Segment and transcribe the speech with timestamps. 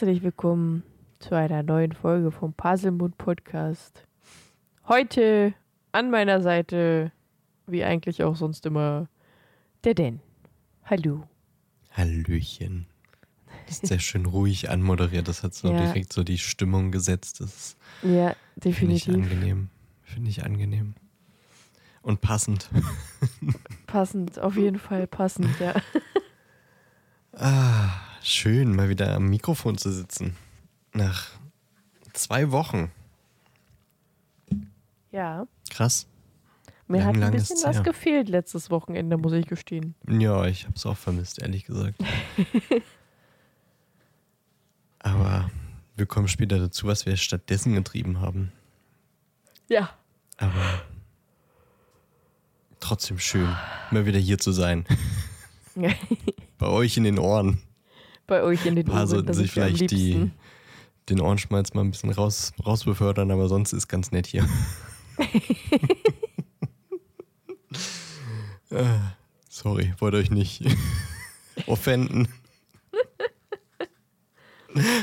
[0.00, 0.82] Herzlich willkommen
[1.18, 4.06] zu einer neuen Folge vom Puzzlemoon Podcast.
[4.88, 5.52] Heute
[5.92, 7.12] an meiner Seite,
[7.66, 9.08] wie eigentlich auch sonst immer,
[9.84, 10.20] der Den.
[10.86, 11.28] Hallo.
[11.90, 12.86] Hallöchen.
[13.66, 15.28] Das ist sehr schön ruhig anmoderiert.
[15.28, 15.76] Das hat so Ja.
[15.76, 17.42] direkt so die Stimmung gesetzt.
[17.42, 19.14] Das Ja, finde ich definitiv.
[19.16, 19.68] angenehm.
[20.02, 20.94] Finde ich angenehm.
[22.00, 22.70] Und passend.
[23.86, 25.74] Passend, auf jeden Fall passend, ja.
[27.34, 27.90] Ah,
[28.22, 30.36] schön, mal wieder am Mikrofon zu sitzen.
[30.92, 31.26] Nach
[32.12, 32.90] zwei Wochen.
[35.12, 36.06] Ja, Krass.
[36.86, 37.82] mir Lang, hat ein bisschen was her.
[37.82, 39.94] gefehlt letztes Wochenende, muss ich gestehen.
[40.08, 41.96] Ja, ich habe es auch vermisst, ehrlich gesagt.
[45.00, 45.50] Aber
[45.96, 48.52] wir kommen später dazu, was wir stattdessen getrieben haben.
[49.68, 49.90] Ja.
[50.36, 50.82] Aber
[52.80, 53.48] trotzdem schön,
[53.90, 54.84] mal wieder hier zu sein.
[56.58, 57.62] Bei euch in den Ohren.
[58.30, 60.30] Bei euch in den paar sollten das sich vielleicht die,
[61.08, 64.48] den Ohrenschmalz mal ein bisschen raus, rausbefördern, aber sonst ist ganz nett hier.
[68.72, 69.14] Ah,
[69.48, 70.62] Sorry, wollte euch nicht
[71.66, 72.28] offenden.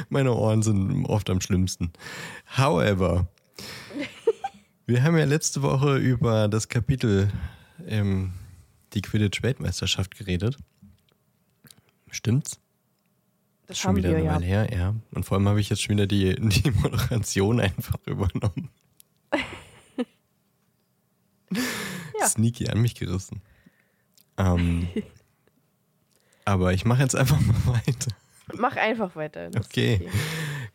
[0.08, 1.92] Meine Ohren sind oft am schlimmsten.
[2.56, 3.28] However,
[4.86, 7.30] wir haben ja letzte Woche über das Kapitel
[7.86, 8.32] ähm,
[8.94, 10.58] die Quidditch-Weltmeisterschaft geredet.
[12.10, 12.62] Stimmt's?
[13.68, 14.36] Das schon haben wieder wir, eine ja.
[14.36, 14.96] Weile her, ja.
[15.12, 18.70] Und vor allem habe ich jetzt schon wieder die, die Moderation einfach übernommen.
[22.20, 22.28] Ja.
[22.28, 23.42] Sneaky an mich gerissen.
[24.38, 24.88] Ähm,
[26.46, 28.12] aber ich mache jetzt einfach mal weiter.
[28.56, 29.48] Mach einfach weiter.
[29.48, 30.10] ist Okay.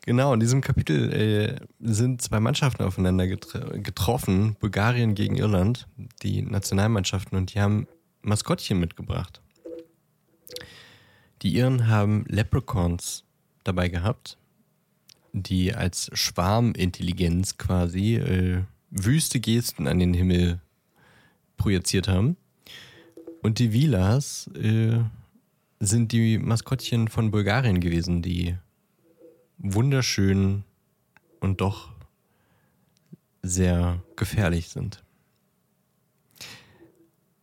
[0.04, 5.88] Genau, in diesem Kapitel äh, sind zwei Mannschaften aufeinander getr getroffen, Bulgarien gegen Irland,
[6.22, 7.86] die Nationalmannschaften, und die haben
[8.22, 9.41] Maskottchen mitgebracht.
[11.42, 13.24] Die Iren haben Leprechauns
[13.64, 14.38] dabei gehabt,
[15.32, 20.60] die als Schwarmintelligenz quasi äh, wüste Gesten an den Himmel
[21.56, 22.36] projiziert haben.
[23.42, 25.00] Und die Vilas äh,
[25.80, 28.56] sind die Maskottchen von Bulgarien gewesen, die
[29.58, 30.62] wunderschön
[31.40, 31.92] und doch
[33.42, 35.01] sehr gefährlich sind.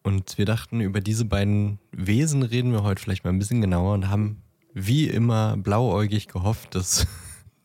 [0.03, 3.93] Und wir dachten, über diese beiden Wesen reden wir heute vielleicht mal ein bisschen genauer
[3.93, 4.41] und haben
[4.73, 7.07] wie immer blauäugig gehofft, dass,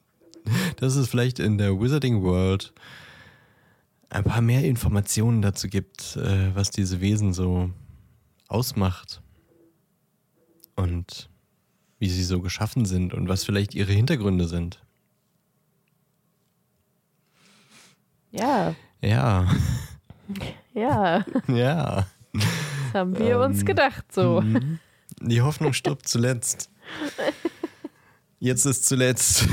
[0.77, 2.73] dass es vielleicht in der Wizarding World
[4.11, 7.71] ein paar mehr Informationen dazu gibt, äh, was diese Wesen so
[8.49, 9.23] ausmacht
[10.77, 11.28] und
[11.99, 14.84] wie sie so geschaffen sind und was vielleicht ihre Hintergründe sind.
[18.31, 19.47] Ja, Ja,
[20.75, 22.06] ja, ja.
[22.34, 24.41] Das haben wir uns Ähm, gedacht so.
[24.41, 24.78] Mhm.
[25.21, 26.71] Die Hoffnung stirbt zuletzt.
[28.41, 29.47] Jetzt ist zuletzt.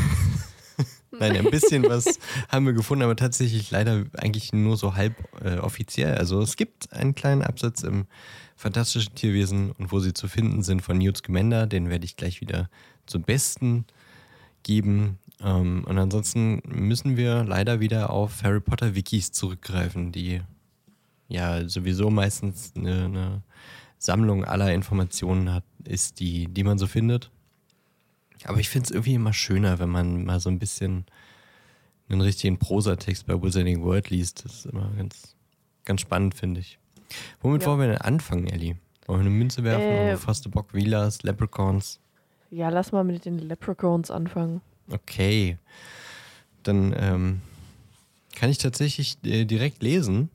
[1.11, 5.57] Nein, ein bisschen was haben wir gefunden, aber tatsächlich leider eigentlich nur so halb äh,
[5.57, 6.15] offiziell.
[6.17, 8.07] Also es gibt einen kleinen Absatz im
[8.55, 12.41] Fantastischen Tierwesen und wo sie zu finden sind von Newt Scamander, den werde ich gleich
[12.41, 12.69] wieder
[13.05, 13.85] zum Besten
[14.63, 15.19] geben.
[15.43, 20.41] Ähm, und ansonsten müssen wir leider wieder auf Harry Potter Wikis zurückgreifen, die
[21.31, 23.41] ja sowieso meistens eine, eine
[23.97, 27.31] Sammlung aller Informationen hat, ist, die, die man so findet.
[28.45, 31.05] Aber ich finde es irgendwie immer schöner, wenn man mal so ein bisschen
[32.09, 34.43] einen richtigen Prosatext bei Wizarding World liest.
[34.45, 35.35] Das ist immer ganz,
[35.85, 36.79] ganz spannend, finde ich.
[37.41, 37.67] Womit Ja.
[37.69, 38.77] wollen wir denn anfangen, Ellie?
[39.05, 39.91] Wollen wir eine Münze werfen?
[39.91, 40.73] Äh, du Bock?
[40.73, 41.99] Vilas, Leprechauns?
[42.49, 44.61] Ja, lass mal mit den Leprechauns anfangen.
[44.89, 45.57] Okay.
[46.63, 47.41] Dann ähm,
[48.35, 50.29] kann ich tatsächlich äh, direkt lesen.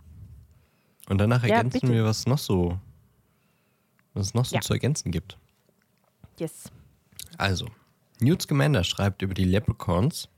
[1.08, 1.92] Und danach Ja, ergänzen bitte.
[1.92, 2.78] wir, was noch so,
[4.14, 4.60] was es noch so Ja.
[4.62, 5.38] zu ergänzen gibt.
[6.38, 6.70] Yes.
[7.38, 7.66] Also,
[8.20, 10.28] Newt Scamander schreibt über die Leprechauns,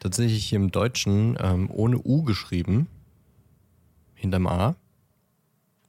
[0.00, 2.88] tatsächlich hier im Deutschen ähm, ohne U geschrieben,
[4.14, 4.76] hinterm A,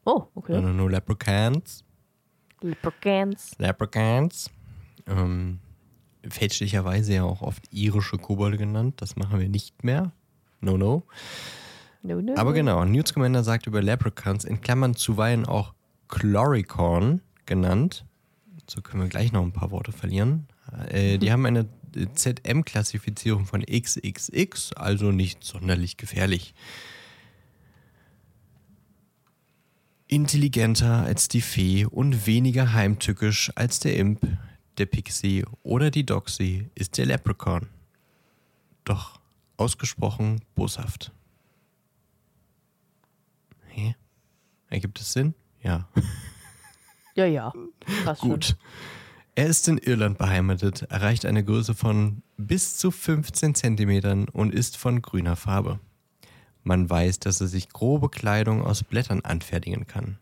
[0.06, 0.54] Oh, okay.
[0.54, 1.84] sondern nur Leprechauns.
[2.62, 3.56] Leprechauns.
[3.58, 4.50] Leprechauns.
[5.08, 5.60] Ähm,
[6.28, 10.12] fälschlicherweise ja auch oft irische Kobolde genannt, das machen wir nicht mehr.
[10.62, 11.04] No, no.
[12.04, 12.36] No, no.
[12.36, 15.74] Aber genau, Newt Scamander sagt über Leprechauns, in Klammern zuweilen auch
[16.10, 18.06] Chloricorn genannt.
[18.70, 20.48] So können wir gleich noch ein paar Worte verlieren.
[20.90, 21.68] Äh, die haben eine
[22.14, 26.54] ZM-Klassifizierung von XXX, also nicht sonderlich gefährlich.
[30.08, 34.28] Intelligenter als die Fee und weniger heimtückisch als der Imp,
[34.78, 37.68] der Pixie oder die Doxy ist der Leprechaun.
[38.84, 39.20] Doch
[39.58, 41.12] ausgesprochen boshaft.
[43.68, 43.96] Hä?
[44.74, 45.36] Ergibt es Sinn?
[45.62, 45.88] Ja.
[47.16, 47.54] Ja, ja.
[48.06, 48.58] Passt Gut.
[49.36, 54.78] Er ist in Irland beheimatet, erreicht eine Größe von bis zu 15 Zentimetern und ist
[54.78, 55.80] von grüner Farbe.
[56.64, 60.18] Man weiß, dass er sich grobe Kleidung aus Blättern anfertigen kann.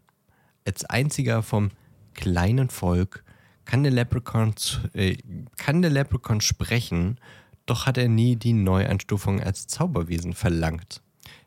[0.65, 1.69] Als einziger vom
[2.13, 3.23] kleinen Volk
[3.63, 4.53] kann der Leprechaun,
[4.91, 5.15] äh,
[5.55, 7.21] kann der Leprechaun sprechen,
[7.65, 11.01] doch hat er nie die Neueinstufung als Zauberwesen verlangt.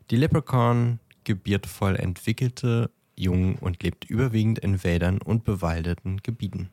[0.09, 6.69] Die Leprechaun gebiert voll entwickelte Jungen und lebt überwiegend in Wäldern und bewaldeten Gebieten.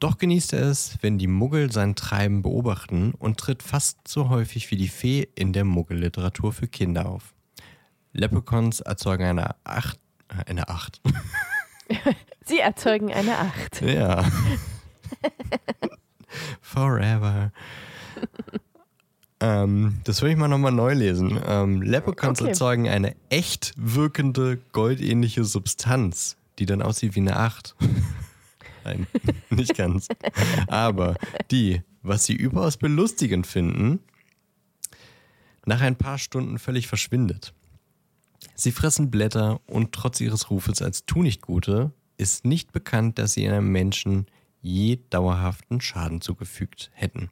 [0.00, 4.70] Doch genießt er es, wenn die Muggel sein Treiben beobachten und tritt fast so häufig
[4.70, 7.34] wie die Fee in der Muggelliteratur für Kinder auf.
[8.12, 10.00] Leprechauns erzeugen eine Acht.
[10.28, 11.02] Äh, eine Acht.
[12.46, 13.82] Sie erzeugen eine Acht.
[13.82, 14.24] Ja.
[16.62, 17.52] Forever.
[19.40, 21.40] Ähm, das will ich mal nochmal neu lesen.
[21.46, 22.50] Ähm, Leprechauns Okay.
[22.50, 27.74] erzeugen eine echt wirkende, goldähnliche Substanz, die dann aussieht wie eine Acht.
[28.84, 29.06] Nein,
[29.50, 30.08] nicht ganz.
[30.68, 31.16] Aber
[31.50, 34.00] die, was sie überaus belustigend finden,
[35.66, 37.52] nach ein paar Stunden völlig verschwindet.
[38.54, 43.70] Sie fressen Blätter und trotz ihres Rufes als Tunichtgute ist nicht bekannt, dass sie einem
[43.70, 44.26] Menschen
[44.62, 47.30] je dauerhaften Schaden zugefügt hätten.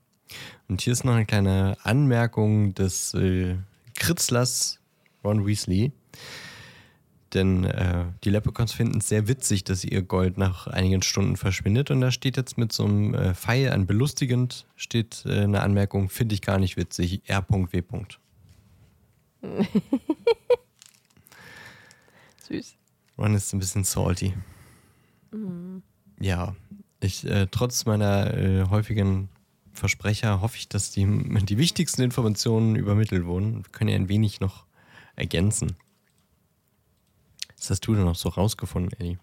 [0.69, 3.57] Und hier ist noch eine kleine Anmerkung des äh,
[3.95, 4.81] Kritzlers
[5.25, 5.93] Ron Weasley.
[7.35, 11.91] Denn äh, die Leprechauns finden es sehr witzig, dass ihr Gold nach einigen Stunden verschwindet.
[11.91, 16.09] Und da steht jetzt mit so einem äh, Pfeil an belustigend, steht äh, eine Anmerkung,
[16.09, 17.83] finde ich gar nicht witzig, R.W.
[22.49, 22.77] Süß.
[23.19, 24.33] Ron ist ein bisschen salty.
[26.19, 26.57] Ja,
[27.01, 29.29] ich, äh, trotz meiner äh, häufigen
[29.79, 33.65] Versprecher hoffe ich, dass die, die wichtigsten Informationen übermittelt wurden.
[33.65, 34.67] Wir können ja ein wenig noch
[35.17, 35.77] ergänzen.
[37.57, 39.19] Was hast du denn noch so rausgefunden, Eddie?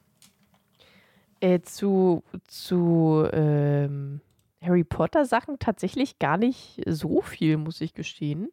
[1.42, 4.22] Äh, zu zu ähm,
[4.62, 8.50] Harry Potter Sachen tatsächlich gar nicht so viel, muss ich gestehen.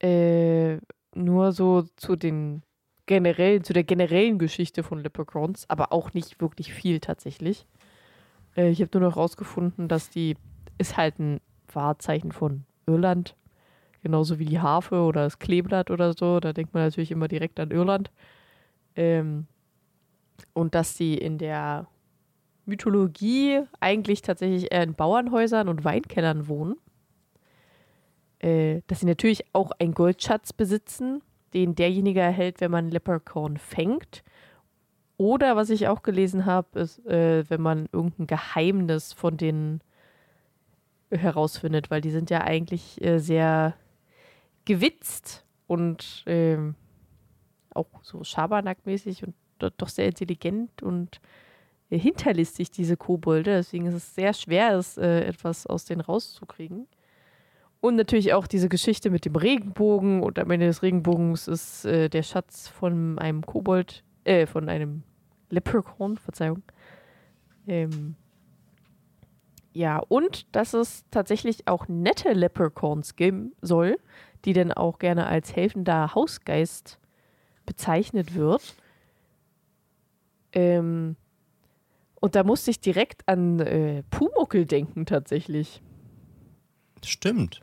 [0.00, 0.78] Äh,
[1.14, 2.62] nur so zu den
[3.06, 7.66] generellen, zu der generellen Geschichte von Leprechauns, aber auch nicht wirklich viel tatsächlich.
[8.56, 10.36] Äh, ich habe nur noch rausgefunden, dass die
[10.78, 11.40] ist halt ein
[11.72, 13.36] Wahrzeichen von Irland,
[14.02, 16.40] genauso wie die Harfe oder das Kleeblatt oder so.
[16.40, 18.10] Da denkt man natürlich immer direkt an Irland.
[18.96, 19.46] Ähm,
[20.52, 21.86] und dass sie in der
[22.66, 26.76] Mythologie eigentlich tatsächlich eher in Bauernhäusern und Weinkellern wohnen.
[28.40, 31.22] Äh, dass sie natürlich auch einen Goldschatz besitzen,
[31.54, 34.24] den derjenige erhält, wenn man Leprechaun fängt.
[35.16, 39.80] Oder was ich auch gelesen habe, ist, äh, wenn man irgendein Geheimnis von denen
[41.10, 43.74] herausfindet, weil die sind ja eigentlich äh, sehr
[44.64, 46.74] gewitzt und ähm,
[47.70, 51.20] auch so Schabernack-mäßig und do doch sehr intelligent und
[51.90, 53.56] äh, hinterlistig, diese Kobolde.
[53.56, 56.86] Deswegen ist es sehr schwer, es, äh, etwas aus denen rauszukriegen.
[57.80, 60.22] Und natürlich auch diese Geschichte mit dem Regenbogen.
[60.22, 65.02] Und am Ende des Regenbogens ist äh, der Schatz von einem Kobold, äh, von einem
[65.50, 66.62] Leprechaun, Verzeihung.
[67.66, 68.16] Ähm,
[69.72, 73.96] ja, und dass es tatsächlich auch nette Leprechauns geben soll,
[74.44, 76.98] die dann auch gerne als helfender Hausgeist
[77.66, 78.76] bezeichnet wird.
[80.52, 81.16] Ähm,
[82.20, 85.82] und da musste ich direkt an äh, Pumuckel denken, tatsächlich.
[87.04, 87.60] Stimmt.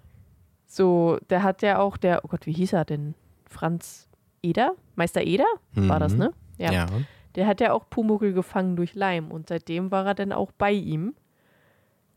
[0.68, 3.16] So, der hat ja auch, der, oh Gott, wie hieß er denn?
[3.46, 4.08] Franz
[4.44, 4.76] Eder?
[4.96, 5.46] Meister Eder?
[5.74, 6.20] War das, Mhm.
[6.20, 6.34] ne?
[6.70, 6.88] Ja.
[7.36, 10.72] Der hat ja auch Pumuckel gefangen durch Leim und seitdem war er dann auch bei
[10.72, 11.16] ihm.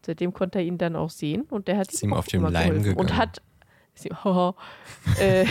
[0.04, 2.70] Seitdem konnte er ihn dann auch sehen und der hat Ist ihm auf dem Leim
[2.82, 3.18] geholfen Und gegangen.
[3.18, 3.42] hat.
[3.94, 4.54] Ist ihm, haha,
[5.20, 5.46] äh,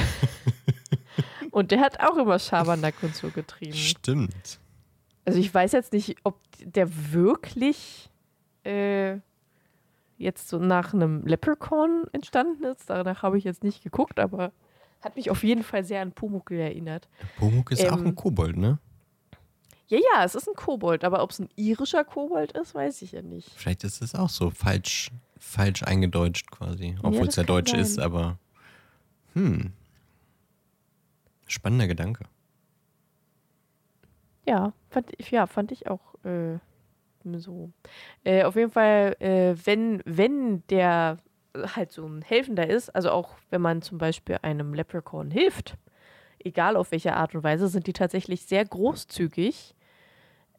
[1.52, 3.74] und der hat auch immer Schabernack und so getrieben.
[3.74, 4.60] Stimmt.
[5.26, 8.10] Also ich weiß jetzt nicht, ob der wirklich
[8.66, 9.18] äh,
[10.18, 12.90] jetzt so nach einem Leprechaun entstanden ist.
[12.90, 14.52] Danach habe ich jetzt nicht geguckt, aber
[15.04, 17.10] hat mich auf jeden Fall sehr an Pumuckl erinnert.
[17.38, 18.80] Pomuk ist auch Ähm, ein Kobold, ne?
[19.88, 23.12] Ja, ja, es ist ein Kobold, aber ob es ein irischer Kobold ist, weiß ich
[23.12, 23.52] ja nicht.
[23.56, 26.96] Vielleicht ist es auch so falsch, falsch eingedeutscht quasi.
[27.04, 27.80] Obwohl es das ja Deutsch sein.
[27.82, 28.38] ist, aber.
[29.34, 29.74] Hm.
[31.48, 32.26] Spannender Gedanke.
[34.48, 36.58] Ja, fand ich, ja, fand ich auch äh,
[37.38, 37.72] so.
[38.24, 41.18] Äh, auf jeden Fall, äh, wenn, wenn der
[41.76, 45.78] halt so ein Helfender ist, also auch wenn man zum Beispiel einem Leprechaun hilft,
[46.40, 49.76] egal auf welche Art und Weise, sind die tatsächlich sehr großzügig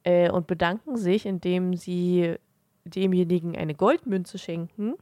[0.04, 2.36] äh, und bedanken sich, indem sie
[2.84, 4.94] demjenigen eine Goldmünze schenken,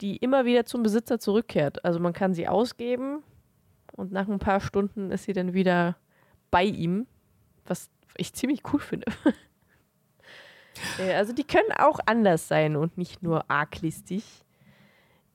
[0.00, 1.84] die immer wieder zum Besitzer zurückkehrt.
[1.84, 3.22] Also man kann sie ausgeben
[3.92, 5.96] und nach ein paar Stunden ist sie dann wieder
[6.50, 7.06] bei ihm,
[7.66, 9.06] was ich ziemlich cool finde.
[10.96, 14.44] Äh, also die können auch anders sein und nicht nur arglistig.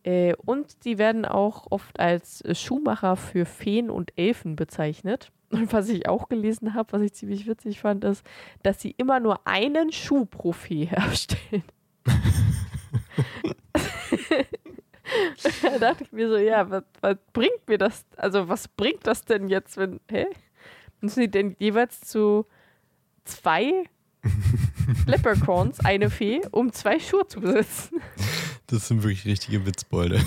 [0.04, 5.32] Äh, und die werden auch oft als Schuhmacher für Feen und Elfen bezeichnet.
[5.50, 8.26] Und was ich auch gelesen habe, was ich ziemlich witzig fand, ist,
[8.64, 11.64] dass sie immer nur einen Schuh pro Fee herstellen.
[15.62, 18.06] da dachte ich mir so, ja, was, was, bringt mir das?
[18.18, 20.26] Also, was bringt das denn jetzt, wenn, hä?
[21.02, 22.48] Müssen die denn jeweils zu
[23.26, 23.84] zwei
[25.06, 28.02] Leprechauns, eine Fee, um zwei Schuhe zu besitzen?
[28.68, 30.22] Das sind wirklich richtige Witzbolde.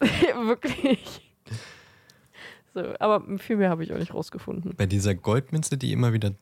[0.00, 1.22] wirklich.
[2.74, 4.74] So, aber viel mehr habe ich auch nicht rausgefunden.
[4.76, 6.32] Bei dieser Goldmünze, die immer wieder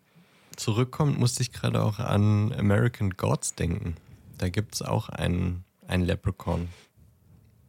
[0.57, 3.95] zurückkommt, musste ich gerade auch an American Gods denken.
[4.39, 6.69] Da gibt es auch einen, einen Leprechaun.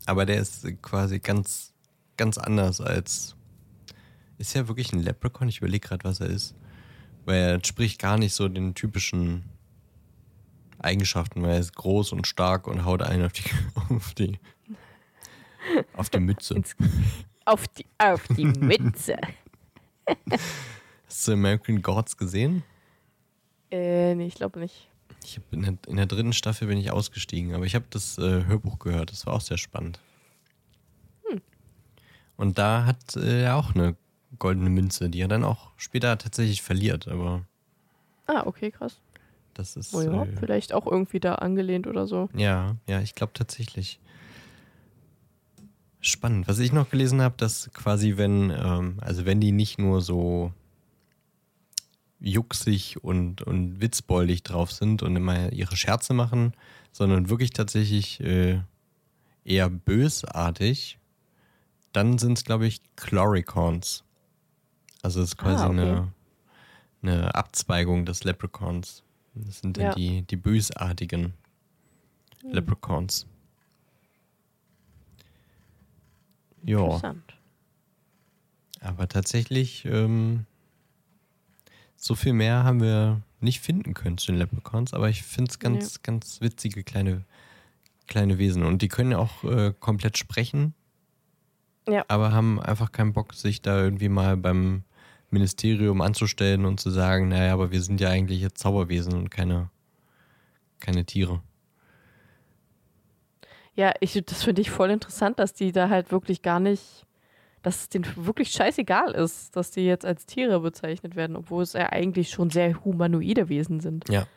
[0.05, 1.73] Aber der ist quasi ganz,
[2.17, 3.35] ganz anders als.
[4.37, 5.47] Ist ja wirklich ein Leprechaun?
[5.47, 6.55] Ich überlege gerade, was er ist.
[7.25, 9.43] Weil er spricht gar nicht so den typischen
[10.85, 13.43] Eigenschaften, weil er ist groß und stark und haut einen auf die,
[13.89, 14.39] auf die,
[15.93, 16.61] auf die Mütze.
[17.45, 19.17] Auf die, auf die Mütze.
[21.07, 22.63] Hast du American Gods gesehen?
[23.71, 24.87] Äh, nee, ich glaube nicht.
[25.23, 28.45] Ich in, der, in der dritten Staffel bin ich ausgestiegen, aber ich habe das äh,
[28.45, 29.11] Hörbuch gehört.
[29.11, 29.99] Das war auch sehr spannend.
[31.27, 31.41] Hm.
[32.37, 33.95] Und da hat äh, er auch eine
[34.37, 37.45] goldene Münze, die er dann auch später tatsächlich verliert, aber.
[38.27, 38.99] Ah, okay, krass.
[39.55, 39.95] Das ist.
[39.95, 42.29] Oh ja, äh, vielleicht auch irgendwie da angelehnt oder so.
[42.35, 43.99] Ja, ja, ich glaube tatsächlich.
[46.01, 46.47] Spannend.
[46.47, 50.51] Was ich noch gelesen habe, dass quasi, wenn, ähm, also wenn die nicht nur so
[52.19, 56.53] jucksig und, und witzboldig drauf sind und immer ihre Scherze machen,
[56.91, 58.61] sondern wirklich tatsächlich äh,
[59.43, 60.99] eher bösartig,
[61.91, 64.03] dann sind es, glaube ich, Chloricons.
[65.01, 65.79] Also es ist quasi ah, okay.
[65.81, 66.13] eine,
[67.01, 69.03] eine Abzweigung des Leprechauns.
[69.35, 69.93] Das sind dann ja.
[69.93, 71.33] die, die bösartigen
[72.41, 72.51] hm.
[72.51, 73.27] Leprechauns.
[76.63, 76.83] Ja.
[76.83, 77.33] Interessant.
[78.81, 80.45] Aber tatsächlich ähm,
[81.95, 85.59] so viel mehr haben wir nicht finden können zu den Leprechauns, aber ich finde es
[85.59, 85.99] ganz, nee.
[86.03, 87.23] ganz witzige kleine,
[88.07, 88.63] kleine Wesen.
[88.63, 90.73] Und die können ja auch äh, komplett sprechen,
[91.87, 92.05] ja.
[92.07, 94.83] aber haben einfach keinen Bock, sich da irgendwie mal beim
[95.35, 99.69] Ministerium anzustellen und zu sagen, naja, aber wir sind ja eigentlich jetzt Zauberwesen und keine,
[100.79, 101.41] keine Tiere.
[103.75, 107.05] Ja, ich, das finde ich voll interessant, dass die da halt wirklich gar nicht
[107.65, 111.73] dass es denen wirklich scheißegal ist, dass die jetzt als Tiere bezeichnet werden, obwohl es
[111.73, 114.07] ja eigentlich schon sehr humanoide Wesen sind.
[114.07, 114.27] Ja.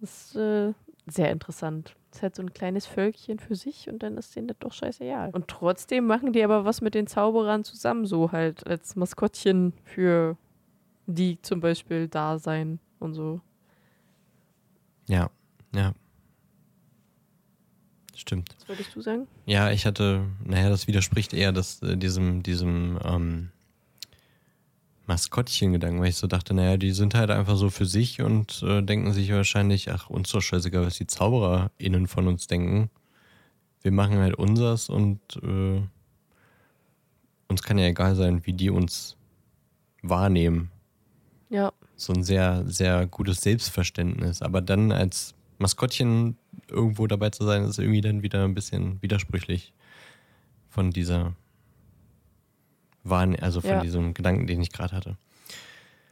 [0.00, 0.72] Das ist äh,
[1.06, 1.94] sehr interessant.
[2.14, 5.30] Ist halt so ein kleines Völkchen für sich und dann ist denen das doch scheißegal.
[5.32, 10.36] Und trotzdem machen die aber was mit den Zauberern zusammen, so halt als Maskottchen für
[11.06, 13.40] die zum Beispiel da sein und so.
[15.08, 15.28] Ja,
[15.74, 15.92] ja.
[18.14, 18.54] Stimmt.
[18.60, 19.26] Was würdest du sagen?
[19.46, 23.50] Ja, ich hatte, naja, das widerspricht eher das, äh, diesem, diesem ähm,
[25.06, 28.82] Maskottchen-Gedanken, weil ich so dachte, naja, die sind halt einfach so für sich und äh,
[28.82, 32.90] denken sich wahrscheinlich, ach, uns doch scheißegal, was die ZaubererInnen von uns denken.
[33.82, 35.82] Wir machen halt unsers und äh,
[37.48, 39.16] uns kann ja egal sein, wie die uns
[40.02, 40.70] wahrnehmen.
[41.50, 41.72] Ja.
[41.96, 44.42] So ein sehr, sehr gutes Selbstverständnis.
[44.42, 46.36] Aber dann als Maskottchen
[46.68, 49.72] irgendwo dabei zu sein, ist irgendwie dann wieder ein bisschen widersprüchlich
[50.68, 51.34] von dieser
[53.04, 53.80] Wahn, also von ja.
[53.80, 55.16] diesem Gedanken, den ich gerade hatte.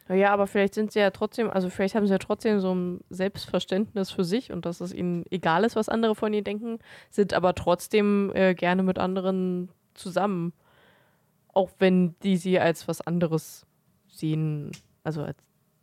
[0.08, 3.00] Ja, aber vielleicht sind sie ja trotzdem, also vielleicht haben sie ja trotzdem so ein
[3.08, 6.78] Selbstverständnis für sich und dass es ihnen egal ist, was andere von ihnen denken,
[7.11, 10.52] sind aber trotzdem äh, gerne mit anderen zusammen.
[11.49, 13.66] Auch wenn die sie als was anderes
[14.08, 14.72] sehen,
[15.04, 15.38] also als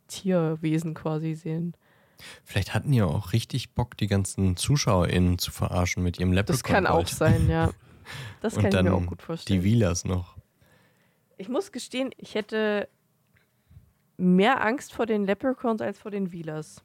[0.08, 1.74] Tierwesen quasi sehen.
[2.44, 6.60] Vielleicht hatten die auch richtig Bock, die ganzen ZuschauerInnen zu verarschen mit ihrem Leprechaun.
[6.60, 7.70] Das kann auch sein, ja.
[8.40, 9.60] Das kann ich mir auch gut vorstellen.
[9.60, 10.36] Die Wheelers noch.
[11.40, 12.86] Ich muss gestehen, ich hätte
[14.18, 16.82] mehr Angst vor den Leprechauns als vor den Wheelers.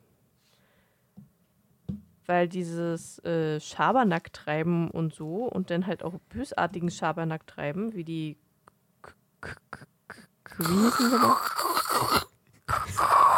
[2.25, 8.37] Weil dieses äh, Schabernack-Treiben und so und dann halt auch bösartigen Schabernack-Treiben, wie die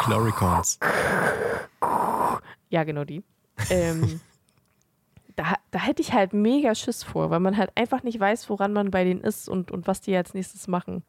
[0.04, 0.78] Chloricons.
[2.68, 3.24] Ja, genau die.
[3.70, 4.20] Ähm,
[5.38, 8.72] da, da hätte ich halt mega Schiss vor, weil man halt einfach nicht weiß, woran
[8.72, 11.04] man bei denen ist und, und was die als nächstes machen.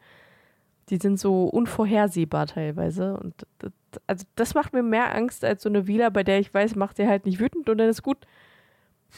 [0.89, 3.17] Die sind so unvorhersehbar teilweise.
[3.17, 3.71] Und das,
[4.05, 6.97] also das macht mir mehr Angst als so eine Vila, bei der ich weiß, macht
[6.97, 8.27] sie halt nicht wütend und dann ist gut.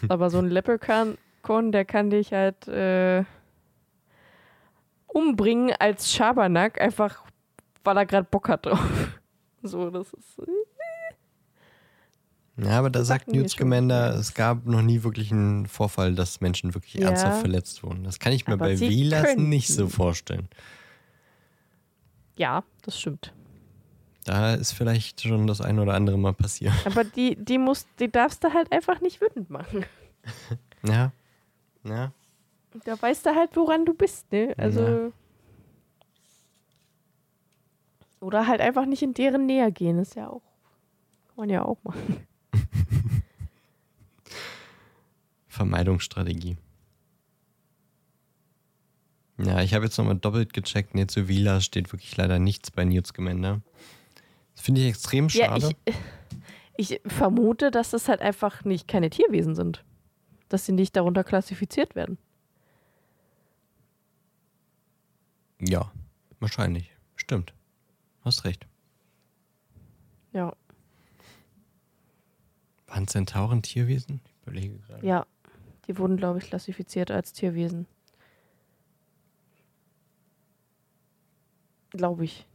[0.08, 1.18] Aber so ein Leprechaun,
[1.74, 3.26] der kann dich halt äh,
[5.08, 7.26] umbringen als Schabernack, einfach
[7.84, 8.80] weil er gerade Bock hat drauf.
[9.64, 10.42] So, das ist.
[12.58, 16.74] Ja, aber da sagt Newt Scamander, es gab noch nie wirklich einen Vorfall, dass Menschen
[16.74, 17.08] wirklich Ja.
[17.08, 18.04] ernsthaft verletzt wurden.
[18.04, 20.48] Das kann ich mir Aber bei Vilas nicht so vorstellen.
[22.38, 23.34] Ja, das stimmt.
[24.26, 26.74] Da ist vielleicht schon das ein oder andere mal passiert.
[26.86, 29.86] Aber die, die musst, die darfst du halt einfach nicht wütend machen.
[30.84, 31.12] Ja.
[31.84, 32.12] Ja.
[32.86, 34.54] Da weißt du halt, woran du bist, ne?
[34.58, 34.82] Also.
[34.82, 35.12] Ja.
[38.20, 40.44] Oder halt einfach nicht in deren Nähe gehen, ist ja auch.
[41.28, 42.28] Kann man ja auch machen.
[45.52, 46.58] Vermeidungsstrategie.
[49.38, 50.96] Ja, ich habe jetzt nochmal doppelt gecheckt.
[50.96, 53.62] Nee, zu Vilas steht wirklich leider nichts bei Newt Scamander.
[54.56, 55.76] Das finde ich extrem Ja, schade.
[56.78, 59.84] ich, ich vermute, dass das halt einfach nicht keine Tierwesen sind.
[60.48, 62.18] Dass sie nicht darunter klassifiziert werden.
[65.60, 65.92] ja,
[66.40, 66.92] wahrscheinlich.
[67.16, 67.54] Stimmt.
[68.24, 68.66] Hast recht.
[70.34, 70.54] Ja,
[72.88, 74.22] Waren Zentauren Tierwesen?
[74.26, 75.06] Ich überlege gerade.
[75.06, 75.26] ja.
[75.88, 77.88] Die wurden, glaube ich, klassifiziert als Tierwesen.
[81.92, 82.46] Glaube ich.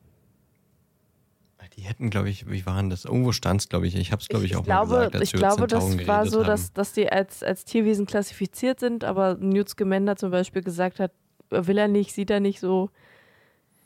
[1.76, 3.04] Die hätten, glaube ich, wie waren das?
[3.04, 3.94] Irgendwo stand es, glaube ich.
[3.96, 6.26] Ich habe es, glaube ich, ich auch glaube, mal gesagt, als ich glaube, das war
[6.26, 6.46] so, haben.
[6.46, 11.12] dass, dass die als, als Tierwesen klassifiziert sind, aber Newt Scamander zum Beispiel gesagt hat,
[11.50, 12.88] will er nicht, sieht er nicht so,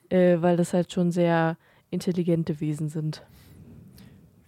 [0.08, 1.56] äh, weil das halt schon sehr
[1.90, 3.22] intelligente Wesen sind.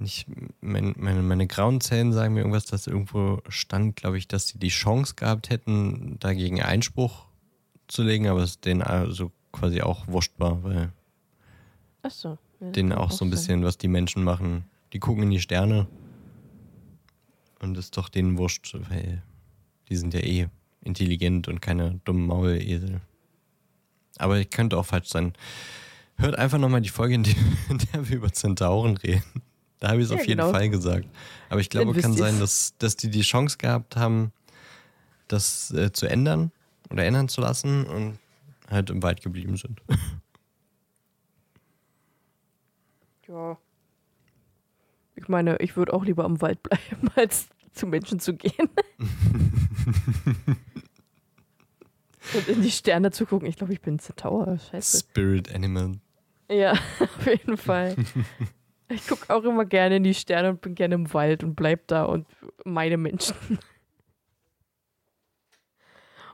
[0.04, 0.26] Ich,
[0.60, 4.58] mein, meine, meine grauen Zellen sagen mir irgendwas, dass irgendwo stand, glaube ich, dass sie
[4.58, 7.26] die Chance gehabt hätten, dagegen Einspruch
[7.88, 10.92] zu legen, aber es denen also quasi auch wurscht war, weil
[12.02, 12.30] Achso.
[12.30, 13.30] Ja, das denen kann auch so ein sein.
[13.30, 14.64] bisschen, was die Menschen machen.
[14.92, 15.86] Die gucken in die Sterne
[17.60, 19.22] und ist doch denen wurscht, weil
[19.88, 20.48] die sind ja eh
[20.82, 23.00] intelligent und keine dummen Maulesel.
[24.18, 25.32] Aber ich könnte auch falsch sein.
[26.16, 27.36] Hört einfach nochmal die Folge, in, die,
[27.68, 29.42] in der wir über Zentauren reden.
[29.82, 30.52] Da habe ich es Ja, auf jeden genau.
[30.52, 31.08] Fall gesagt.
[31.48, 34.30] Aber ich glaube, kann sein, dass, dass die die Chance gehabt haben,
[35.26, 36.52] das äh, zu ändern
[36.88, 38.16] oder ändern zu lassen und
[38.70, 39.82] halt im Wald geblieben sind.
[43.28, 43.56] Ja.
[45.14, 48.68] Ich meine, ich würde auch lieber am Wald bleiben, als zu Menschen zu gehen.
[52.34, 53.48] Und in die Sterne zu gucken.
[53.48, 54.58] Ich glaube, ich bin Zentaur.
[54.70, 54.98] Scheiße.
[54.98, 55.98] Spirit Animal.
[56.50, 57.96] Ja, auf jeden Fall.
[58.92, 61.86] Ich gucke auch immer gerne in die Sterne und bin gerne im Wald und bleib
[61.88, 62.26] da und
[62.64, 63.36] meine Menschen.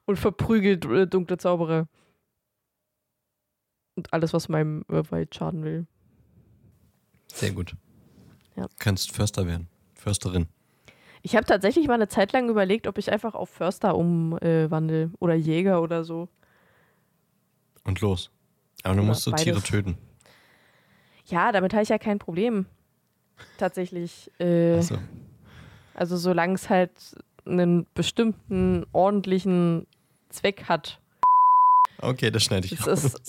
[0.05, 1.87] Und verprügelt äh, dunkle Zauberer.
[3.95, 5.87] Und alles, was meinem äh, Wald schaden will.
[7.27, 7.77] Sehr gut.
[8.57, 8.63] Ja.
[8.63, 9.69] Du kannst Förster werden.
[9.95, 10.49] Försterin.
[11.21, 15.35] Ich habe tatsächlich mal eine Zeit lang überlegt, ob ich einfach auf Förster umwandel oder
[15.35, 16.31] Jäger oder so.
[17.85, 18.31] Und los.
[18.85, 19.99] Aber du musst so Tiere töten.
[21.29, 22.67] Ja, damit habe ich ja kein Problem.
[23.59, 24.31] Tatsächlich.
[24.39, 24.99] Äh, Achso.
[25.95, 26.91] Also solange es halt
[27.45, 29.87] einen bestimmten ordentlichen
[30.29, 31.01] Zweck hat.
[32.01, 33.15] Okay, das schneide ich Das raus.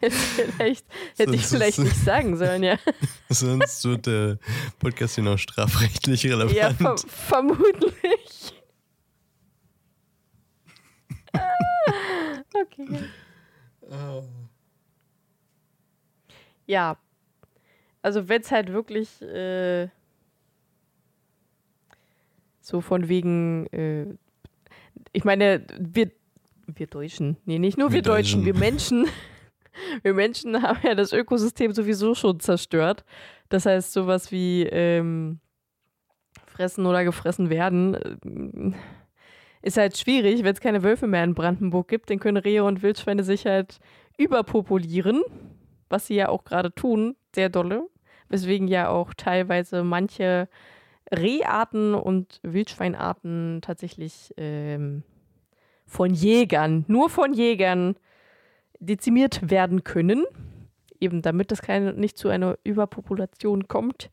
[0.00, 0.02] ist.
[0.02, 2.76] Jetzt vielleicht, hätte ich vielleicht nicht sagen sollen, ja.
[3.28, 4.38] Sonst wird der
[4.78, 6.52] Podcast hier noch strafrechtlich relevant.
[6.52, 8.61] Ja, ver vermutlich.
[12.62, 13.04] Okay.
[16.66, 16.96] Ja.
[18.02, 19.88] Also wenn es halt wirklich äh,
[22.60, 24.06] so von wegen, äh,
[25.12, 26.10] ich meine, wir,
[26.66, 28.54] wir Deutschen, nee, nicht nur wir, Wir Deutschen, Deutschen.
[28.54, 29.06] wir Menschen,
[30.02, 33.04] wir Menschen haben ja das Ökosystem sowieso schon zerstört.
[33.48, 35.38] Das heißt, sowas wie ähm,
[36.46, 38.72] fressen oder gefressen werden, äh,
[39.62, 42.82] ist halt schwierig, wenn es keine Wölfe mehr in Brandenburg gibt, dann können Rehe und
[42.82, 43.78] Wildschweine sich halt
[44.18, 45.22] überpopulieren,
[45.88, 47.88] was sie ja auch gerade tun, sehr dolle,
[48.28, 50.48] weswegen ja auch teilweise manche
[51.10, 55.02] Reharten und Wildschweinarten tatsächlich ähm,
[55.86, 57.96] von Jägern, nur von Jägern
[58.80, 60.24] dezimiert werden können,
[61.00, 61.60] eben damit es
[61.96, 64.10] nicht zu einer Überpopulation kommt.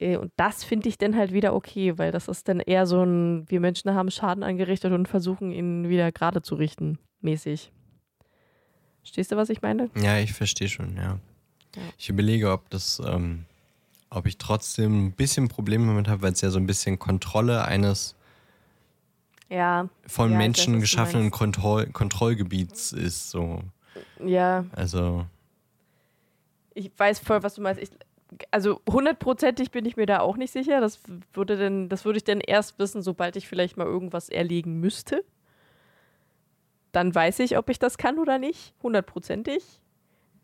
[0.00, 3.04] Äh, Und das finde ich dann halt wieder okay, weil das ist dann eher so
[3.04, 7.70] ein, wir Menschen haben Schaden angerichtet und versuchen ihn wieder gerade zu richten, mäßig.
[9.04, 9.90] Stehst du, was ich meine?
[9.96, 11.18] Ja, ich verstehe schon, ja.
[11.76, 11.82] Ja.
[11.98, 13.44] Ich überlege, ob das, ähm,
[14.10, 17.64] ob ich trotzdem ein bisschen Probleme damit habe, weil es ja so ein bisschen Kontrolle
[17.64, 18.16] eines
[19.48, 19.88] Ja.
[20.06, 21.30] von Ja, weiß, Menschen du geschaffenen.
[21.30, 23.30] Kontroll Kontrollgebiets ist.
[23.30, 23.62] So.
[24.24, 25.26] Ja, Also,
[26.74, 27.80] ich weiß voll, was du meinst.
[27.82, 27.90] Ich,
[28.50, 30.80] also hundertprozentig bin ich mir da auch nicht sicher.
[30.80, 31.00] Das
[31.32, 35.24] würde denn, das würde ich dann erst wissen, sobald ich vielleicht mal irgendwas erlegen müsste.
[36.92, 39.62] dann weiß ich, ob ich das kann oder nicht, hundertprozentig.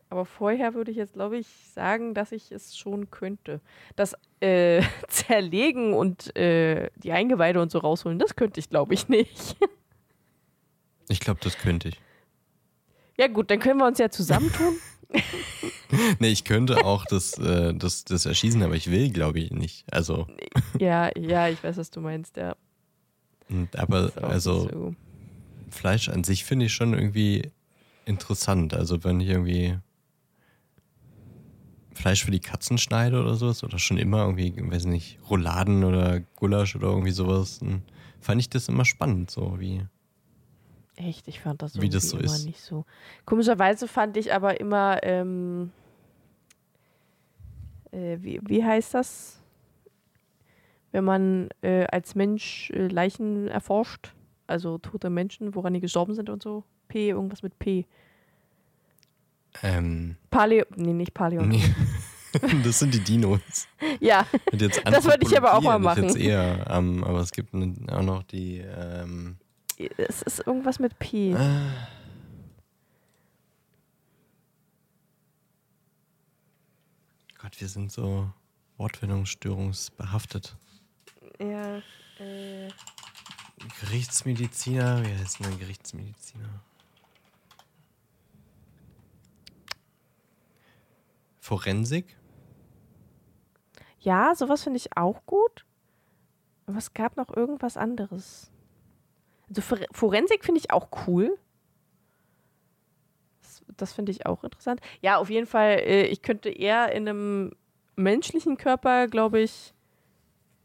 [0.08, 3.60] Aber vorher würde ich jetzt, glaube ich, sagen, dass ich es schon könnte.
[3.96, 9.08] Das äh, Zerlegen und äh, die Eingeweide und so rausholen, das könnte ich, glaube ich,
[9.08, 9.56] nicht.
[11.08, 12.00] Ich glaube, das könnte ich.
[13.18, 14.76] Ja, gut, dann können wir uns ja zusammentun.
[16.18, 19.84] nee, ich könnte auch das, äh, das, das erschießen, aber ich will, glaube ich, nicht.
[19.92, 20.26] Also.
[20.78, 22.56] ja, ja, ich weiß, was du meinst, ja.
[23.48, 24.94] Und, aber, also, so.
[25.70, 27.50] Fleisch an sich finde ich schon irgendwie
[28.04, 28.74] interessant.
[28.74, 29.78] Also, wenn ich irgendwie
[31.94, 36.20] Fleisch für die Katzen schneide oder sowas, oder schon immer irgendwie, weiß nicht, Rouladen oder
[36.20, 37.82] Gulasch oder irgendwie sowas, dann
[38.20, 39.84] fand ich das immer spannend, so wie.
[40.96, 42.46] Echt, ich fand das, wie das so immer ist.
[42.46, 42.84] nicht so.
[43.26, 45.70] Komischerweise fand ich aber immer, ähm,
[47.92, 49.42] äh, wie, wie heißt das?
[50.92, 54.14] Wenn man äh, als Mensch äh, Leichen erforscht,
[54.46, 56.64] also tote Menschen, woran die gestorben sind und so.
[56.88, 57.84] P, irgendwas mit P.
[59.62, 60.16] Ähm.
[60.30, 61.42] Paleo, nee, nicht Paleo.
[61.42, 61.62] Nee.
[62.64, 63.40] das sind die Dinos.
[64.00, 66.04] Ja, das würde ich aber auch mal machen.
[66.04, 69.36] Jetzt eher, ähm, aber es gibt auch noch die, ähm,
[69.78, 71.34] es ist irgendwas mit P.
[71.34, 71.88] Ah.
[77.38, 78.30] Gott, wir sind so
[78.78, 80.56] wortfindungsstörungsbehaftet.
[81.38, 81.78] Ja,
[82.18, 82.68] äh.
[83.80, 86.60] Gerichtsmediziner, wie heißt denn Gerichtsmediziner?
[91.40, 92.16] Forensik?
[94.00, 95.64] Ja, sowas finde ich auch gut.
[96.66, 98.50] Aber es gab noch irgendwas anderes.
[99.48, 101.38] Also Forensik finde ich auch cool.
[103.42, 104.80] Das, das finde ich auch interessant.
[105.00, 107.52] Ja, auf jeden Fall, äh, ich könnte eher in einem
[107.94, 109.72] menschlichen Körper, glaube ich,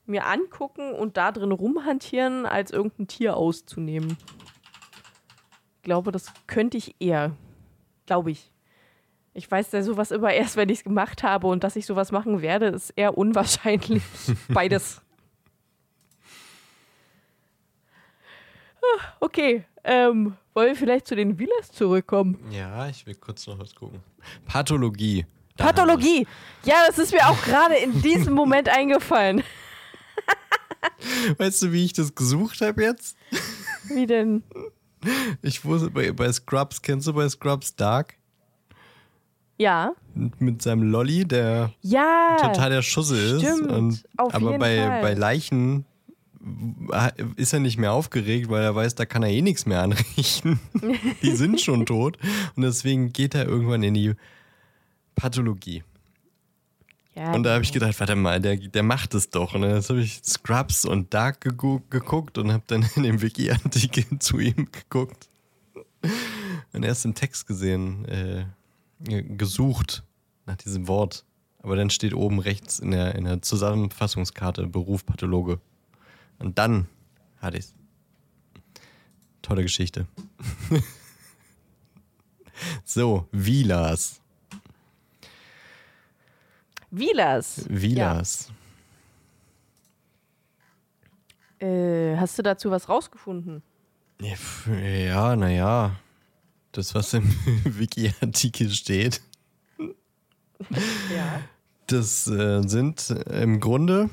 [0.05, 4.17] mir angucken und da drin rumhantieren, als irgendein Tier auszunehmen.
[5.77, 7.35] Ich glaube, das könnte ich eher.
[8.05, 8.51] Glaube ich.
[9.33, 12.11] Ich weiß ja sowas immer erst, wenn ich es gemacht habe und dass ich sowas
[12.11, 14.03] machen werde, ist eher unwahrscheinlich.
[14.49, 15.01] Beides.
[19.21, 22.39] Okay, ähm, wollen wir vielleicht zu den Villas zurückkommen?
[22.49, 23.99] Ja, ich will kurz noch was gucken.
[24.47, 25.27] Pathologie.
[25.55, 26.25] Da Pathologie.
[26.65, 29.43] Ja, das ist mir auch gerade in diesem Moment eingefallen.
[31.37, 33.15] Weißt du, wie ich das gesucht habe jetzt?
[33.89, 34.41] Wie denn?
[35.43, 38.15] Ich wusste, bei, bei Scrubs, kennst du bei Scrubs Dark?
[39.59, 39.93] Ja.
[40.15, 43.69] Mit seinem Lolly, der ja, total der Schusse stimmt, ist.
[43.69, 45.85] Und, aber bei, bei Leichen
[47.35, 50.59] ist er nicht mehr aufgeregt, weil er weiß, da kann er eh nichts mehr anrichten.
[51.21, 52.17] die sind schon tot.
[52.55, 54.13] Und deswegen geht er irgendwann in die
[55.15, 55.83] Pathologie.
[57.15, 59.53] Ja, und da habe ich gedacht, warte mal, der, der macht es doch.
[59.53, 64.39] Und dann habe ich Scrubs und Dark geguckt und habe dann in dem Wiki-Artikel zu
[64.39, 65.29] ihm geguckt.
[66.73, 68.45] Und erst im Text gesehen, äh,
[69.03, 70.03] gesucht
[70.45, 71.25] nach diesem Wort.
[71.61, 75.59] Aber dann steht oben rechts in der, in der Zusammenfassungskarte Beruf Pathologe.
[76.41, 76.87] Und dann
[77.39, 77.73] hatte ich's.
[79.41, 80.07] Tolle Geschichte.
[82.85, 84.21] so, Vilas.
[86.91, 87.65] Vilas.
[87.69, 88.51] Vilas.
[91.59, 91.67] Ja.
[91.67, 93.63] Äh, hast du dazu was rausgefunden?
[94.19, 95.95] Ja, naja.
[96.71, 97.23] Das, was im
[97.63, 99.21] Wiki-Artikel steht.
[101.13, 101.41] Ja.
[101.87, 104.09] Das äh, sind im Grunde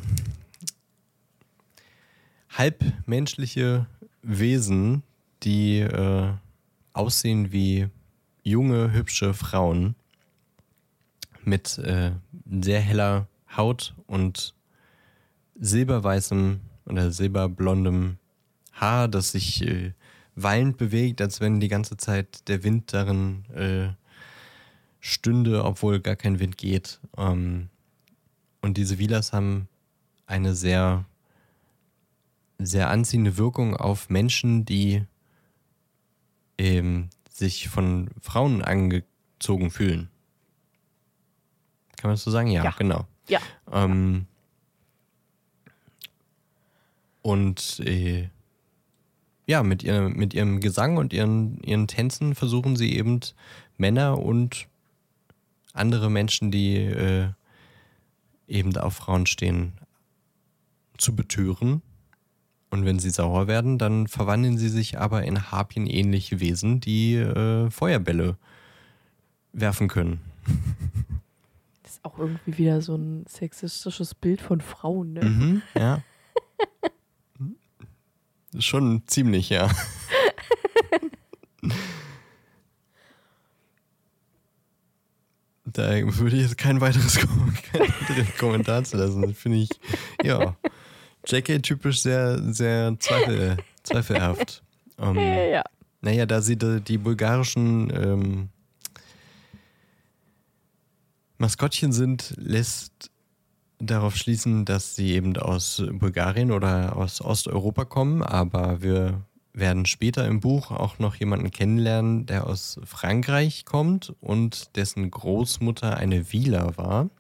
[2.59, 3.87] halbmenschliche
[4.23, 5.05] Wesen,
[5.45, 6.33] die äh,
[6.93, 7.89] aussehen wie
[8.43, 9.95] junge, hübsche Frauen
[11.45, 12.11] mit äh,
[12.61, 14.55] sehr heller Haut und
[15.59, 18.19] silberweißem oder silberblondem
[18.73, 19.93] Haar, das sich äh,
[20.35, 23.89] wallend bewegt, als wenn die ganze Zeit der Wind darin äh,
[25.01, 27.01] stünde, obwohl gar kein Wind geht.
[27.17, 27.69] Ähm,
[28.61, 29.69] und diese Vilas haben
[30.27, 31.05] eine sehr
[32.59, 35.05] sehr anziehende Wirkung auf Menschen, die
[36.59, 40.11] ähm, sich von Frauen angezogen fühlen.
[41.97, 42.51] Kann man das so sagen?
[42.51, 42.75] Ja, ja.
[42.77, 43.07] genau.
[43.29, 43.41] Ja.
[43.71, 44.27] Ähm,
[47.23, 48.29] und äh,
[49.47, 53.21] ja, mit, ihr, mit ihrem Gesang und ihren, ihren Tänzen versuchen sie eben
[53.77, 54.69] Männer und
[55.73, 57.29] andere Menschen, die äh,
[58.47, 59.75] eben auf Frauen stehen,
[60.97, 61.83] zu betören
[62.71, 67.71] und wenn sie sauer werden, dann verwandeln sie sich aber in harpienähnliche Wesen, die äh,
[67.71, 68.37] Feuerbälle
[69.53, 70.21] werfen können.
[71.83, 75.25] Das ist auch irgendwie wieder so ein sexistisches Bild von Frauen, ne?
[75.25, 76.03] Mhm, ja.
[77.39, 77.57] Hm.
[78.61, 79.71] Schon ziemlich, ja.
[85.65, 87.55] da würde ich jetzt kein weiteres Kom
[88.39, 89.35] Kommentar zu lassen.
[89.35, 89.71] Finde ich,
[90.23, 90.57] ja.
[91.29, 94.63] JK typisch sehr, sehr zweifel, zweifelhaft.
[94.97, 95.63] Um, ja.
[96.01, 98.49] Naja, da sie die, die bulgarischen ähm,
[101.37, 103.11] Maskottchen sind, lässt
[103.79, 110.27] darauf schließen, dass sie eben aus Bulgarien oder aus Osteuropa kommen, aber wir werden später
[110.27, 116.77] im Buch auch noch jemanden kennenlernen, der aus Frankreich kommt und dessen Großmutter eine Wieler
[116.77, 117.11] war.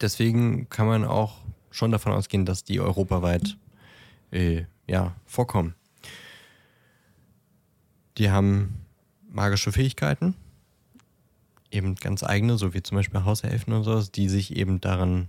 [0.00, 1.36] Deswegen kann man auch
[1.70, 3.56] schon davon ausgehen, dass die europaweit
[4.30, 5.74] äh, ja, vorkommen.
[8.16, 8.84] Die haben
[9.30, 10.34] magische Fähigkeiten,
[11.70, 15.28] eben ganz eigene, so wie zum Beispiel Hauselfen und sowas, die sich eben daran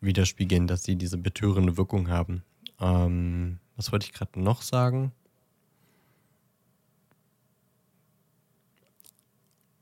[0.00, 2.44] widerspiegeln, dass sie diese betörende Wirkung haben.
[2.80, 5.12] Ähm, was wollte ich gerade noch sagen?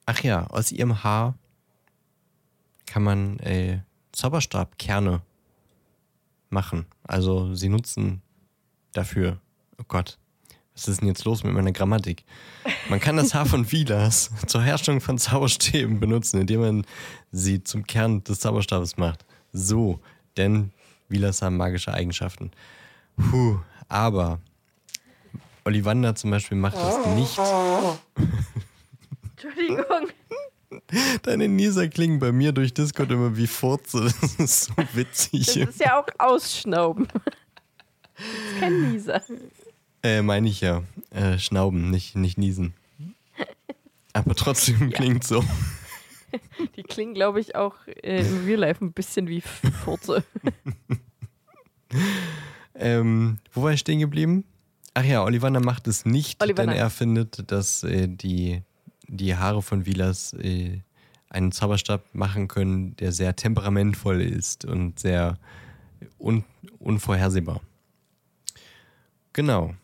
[0.06, 1.34] Ach ja, aus ihrem Haar
[2.86, 3.80] kann man äh,
[4.12, 5.22] Zauberstabkerne
[6.52, 6.86] machen.
[7.04, 8.22] Also sie nutzen
[8.92, 9.38] dafür.
[9.78, 10.18] Oh Gott,
[10.74, 12.24] was ist denn jetzt los mit meiner Grammatik?
[12.88, 16.86] Man kann das Haar von Vilas zur Herstellung von Zauberstäben benutzen, indem man
[17.30, 19.24] sie zum Kern des Zauberstabes macht.
[19.52, 20.00] So,
[20.36, 20.72] denn
[21.08, 22.50] Vilas haben magische Eigenschaften.
[23.16, 24.40] Puh, aber
[25.64, 27.38] Ollivander zum Beispiel macht das nicht.
[29.36, 30.08] Entschuldigung.
[31.22, 34.02] Deine Nieser klingen bei mir durch Discord immer wie Furze.
[34.22, 35.46] Das ist so witzig.
[35.46, 37.08] Das ist ja auch Ausschnauben.
[37.12, 39.22] Das ist kein Nieser.
[40.02, 40.82] Äh, meine ich ja.
[41.10, 42.74] Äh, Schnauben, nicht, nicht niesen.
[44.12, 44.96] Aber trotzdem Ja.
[44.96, 45.44] klingt so.
[46.76, 50.24] Die klingen, glaube ich, auch äh, im Real Life ein bisschen wie Furze.
[52.74, 54.44] Ähm, wo war ich stehen geblieben?
[54.94, 56.72] Ach ja, Ollivander macht es nicht, Ollivander.
[56.72, 58.62] denn er findet, dass äh, die,
[59.12, 60.80] die Haare von Vilas äh,
[61.28, 65.38] einen Zauberstab machen können, der sehr temperamentvoll ist und sehr
[66.18, 66.44] un
[66.78, 67.60] unvorhersehbar.
[69.32, 69.74] Genau.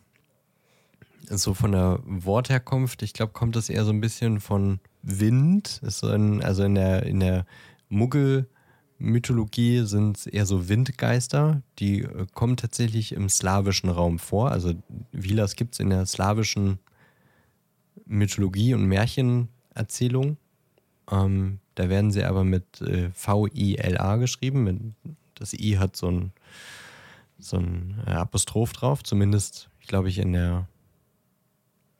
[1.29, 5.79] So von der Wortherkunft, ich glaube, kommt das eher so ein bisschen von Wind.
[5.83, 7.45] Ist so ein, also in der, in der
[7.89, 11.61] Muggel-Mythologie sind es eher so Windgeister.
[11.77, 14.51] Die äh, kommen tatsächlich im slawischen Raum vor.
[14.51, 14.73] Also
[15.11, 16.79] Vilas gibt es in der slawischen
[18.09, 20.37] Mythologie und Märchenerzählung.
[21.09, 24.63] Ähm, da werden sie aber mit äh, V-I-L-A geschrieben.
[24.63, 24.79] Mit,
[25.35, 26.33] das I hat so ein,
[27.37, 30.67] so ein Apostroph drauf, zumindest, glaube ich, in der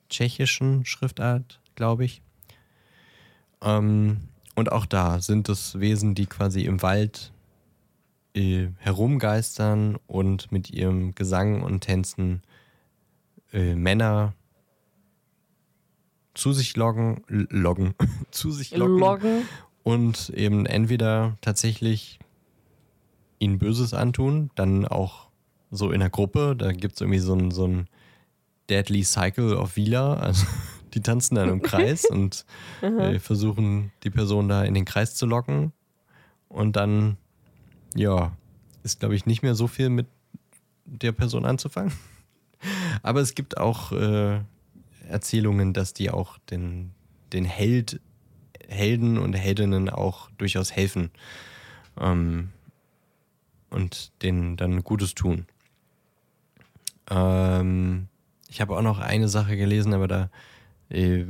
[0.10, 2.22] tschechischen Schriftart, glaube ich.
[3.62, 4.18] Ähm,
[4.56, 7.32] und auch da sind es Wesen, die quasi im Wald
[8.34, 12.42] äh, herumgeistern und mit ihrem Gesang und Tänzen
[13.54, 14.34] äh, Männer
[16.40, 17.94] zu sich loggen, loggen,
[18.32, 19.42] zu sich locken Loggen.
[19.84, 22.20] und eben entweder tatsächlich
[23.40, 25.28] ihnen Böses antun, dann auch
[25.70, 27.88] so in der Gruppe, da gibt es irgendwie so ein, so ein
[28.70, 30.46] Deadly Cycle of Vila, also
[30.94, 32.46] die tanzen dann im Kreis und
[32.82, 35.74] äh, versuchen die Person da in den Kreis zu locken
[36.48, 37.18] und dann,
[37.96, 38.32] ja,
[38.84, 40.08] ist glaube ich nicht mehr so viel mit
[40.86, 41.92] der Person anzufangen.
[43.04, 44.42] Aber es gibt auch äh,
[45.10, 46.92] Erzählungen, dass die auch den,
[47.34, 48.00] den Held,
[48.68, 51.12] Helden und Heldinnen auch durchaus helfen
[52.00, 52.50] ähm,
[53.70, 55.46] und denen dann Gutes tun.
[57.10, 58.08] Ähm,
[58.48, 60.30] ich habe auch noch eine Sache gelesen, aber da
[60.90, 61.26] äh,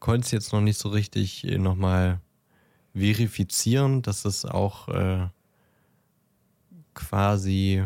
[0.00, 2.20] konnte es jetzt noch nicht so richtig äh, nochmal
[2.94, 5.28] verifizieren, dass es auch äh,
[6.94, 7.84] quasi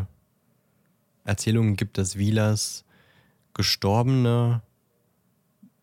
[1.23, 2.83] Erzählungen gibt, dass Vilas
[3.53, 4.61] gestorbene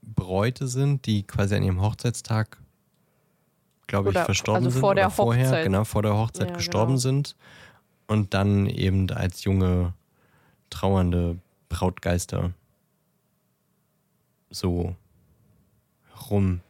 [0.03, 2.59] Bräute sind, die quasi an ihrem Hochzeitstag,
[3.87, 4.81] glaube ich, Oder- verstorben also sind.
[4.81, 5.65] vor der oder vorher, Hochzeit.
[5.65, 6.99] genau, vor der Hochzeit Ja, gestorben genau.
[7.01, 7.37] sind
[8.07, 9.95] und dann eben als junge,
[10.71, 12.53] trauernde Brautgeister
[14.51, 14.95] so
[16.31, 16.63] rumfliegen.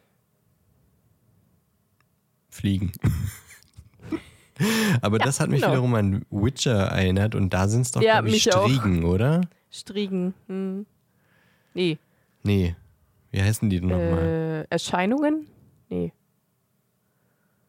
[5.01, 5.71] Aber Ja, das hat mich genau.
[5.73, 8.67] wiederum an Witcher erinnert und da sind es doch, Ja, glaub ich, mich auch.
[8.69, 9.41] Striegen, oder?
[9.71, 10.33] Striegen.
[10.47, 10.85] Hm.
[11.73, 11.97] Nee.
[12.43, 12.75] Nee.
[13.31, 14.23] Wie heißen die denn nochmal?
[14.23, 15.47] Äh, Erscheinungen?
[15.89, 16.13] Nee.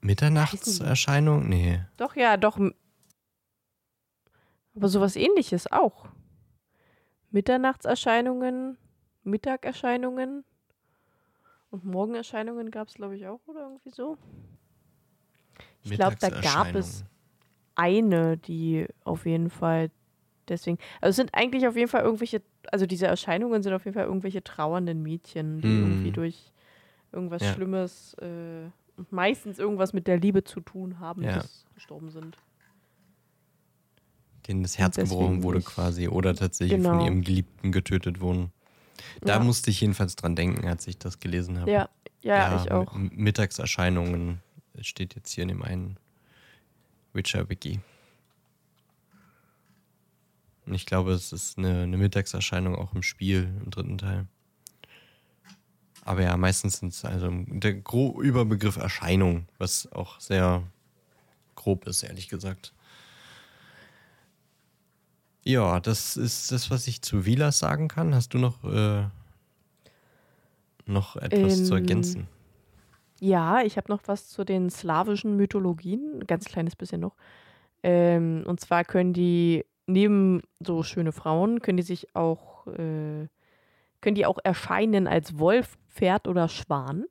[0.00, 1.48] Mitternachtserscheinung?
[1.48, 1.80] Nee.
[1.96, 2.58] Doch, ja, doch.
[4.74, 6.08] Aber sowas ähnliches auch.
[7.30, 8.76] Mitternachtserscheinungen,
[9.22, 10.44] Mittagerscheinungen
[11.70, 14.18] und Morgenerscheinungen gab es, glaube ich, auch oder irgendwie so.
[15.84, 17.04] Ich glaube, da gab es
[17.74, 19.90] eine, die auf jeden Fall
[20.48, 20.78] deswegen.
[21.00, 24.04] Also es sind eigentlich auf jeden Fall irgendwelche, also diese Erscheinungen sind auf jeden Fall
[24.06, 25.78] irgendwelche trauernden Mädchen, die Mhm.
[25.80, 26.52] irgendwie durch
[27.12, 27.52] irgendwas Ja.
[27.54, 28.68] Schlimmes äh,
[29.10, 31.40] meistens irgendwas mit der Liebe zu tun haben, Ja.
[31.42, 32.36] die gestorben sind.
[34.48, 37.04] denen das Herz gebrochen wurde quasi oder tatsächlich von Genau.
[37.04, 38.50] ihrem Geliebten getötet wurden.
[39.20, 39.38] Da Ja.
[39.38, 41.70] musste ich jedenfalls dran denken, als ich das gelesen habe.
[41.70, 41.88] Ja,
[42.22, 42.92] ja, ich auch.
[42.94, 44.40] Mittagserscheinungen
[44.80, 45.96] steht jetzt hier in dem einen
[47.12, 47.78] Witcher-Wiki.
[50.66, 54.26] Und ich glaube, es ist eine, eine Mittagserscheinung auch im Spiel, im dritten Teil.
[56.04, 60.62] Aber ja, meistens sind es also der Gro Überbegriff Erscheinung, was auch sehr
[61.54, 62.72] grob ist, ehrlich gesagt.
[65.44, 68.14] Ja, das ist das, was ich zu Vilas sagen kann.
[68.14, 69.04] Hast du noch, äh,
[70.86, 72.28] noch etwas zu Ähm, ergänzen?
[73.20, 77.16] Ja, ich habe noch was zu den slawischen Mythologien, ein ganz kleines bisschen noch.
[77.84, 83.28] Ähm, und zwar können die neben so schöne Frauen, können die sich auch, äh,
[84.00, 87.04] können die auch erscheinen als Wolf, Pferd oder Schwan.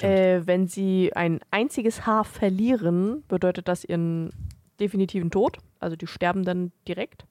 [0.00, 4.30] Äh, wenn sie ein einziges Haar verlieren, bedeutet das ihren
[4.80, 5.58] definitiven Tod.
[5.78, 7.24] Also die sterben dann direkt.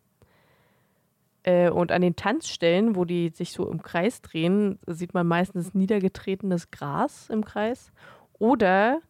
[1.44, 5.74] Äh, und an den Tanzstellen, wo die sich so im Kreis drehen, sieht man meistens
[5.74, 7.92] niedergetretenes Gras im Kreis.
[8.40, 9.02] Oder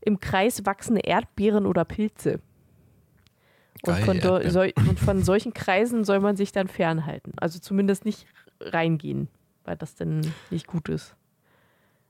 [0.00, 2.40] im Kreis wachsende Erdbeeren oder Pilze.
[3.82, 7.32] Und von, sol und von solchen Kreisen soll man sich dann fernhalten.
[7.36, 8.26] Also zumindest nicht
[8.60, 9.28] reingehen,
[9.64, 11.16] weil das dann nicht gut ist.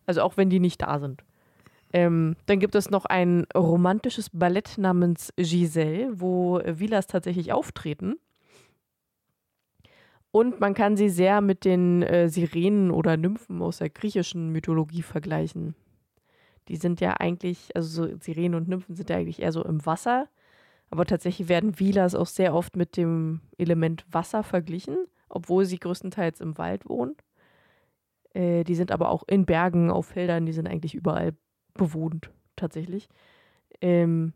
[0.06, 1.22] Also auch wenn die nicht da sind.
[1.92, 8.16] Ähm, dann gibt es noch ein romantisches Ballett namens Giselle, wo Vilas tatsächlich auftreten.
[10.32, 15.02] Und man kann sie sehr mit den äh, Sirenen oder Nymphen aus der griechischen Mythologie
[15.02, 15.74] vergleichen.
[16.68, 19.84] Die sind ja eigentlich, also so Sirenen und Nymphen sind ja eigentlich eher so im
[19.84, 20.28] Wasser.
[20.90, 24.96] Aber tatsächlich werden Vilas auch sehr oft mit dem Element Wasser verglichen,
[25.28, 27.16] obwohl sie größtenteils im Wald wohnen.
[28.34, 31.34] Äh, die sind aber auch in Bergen, auf Feldern, die sind eigentlich überall
[31.74, 33.08] bewohnt, tatsächlich.
[33.80, 34.32] Ähm,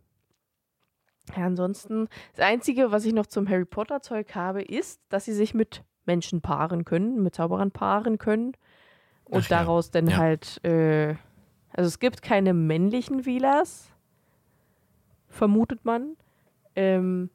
[1.37, 5.55] ja, ansonsten, das Einzige, was ich noch zum Harry Potter-Zeug habe, ist, dass sie sich
[5.55, 8.53] mit Menschen paaren können, mit Zauberern paaren können.
[9.25, 10.19] Und Ach ja, daraus dann ja.
[10.19, 11.14] halt, äh,
[11.71, 13.90] also es gibt keine männlichen Vilas,
[15.29, 16.17] vermutet man.
[16.77, 17.31] Ähm,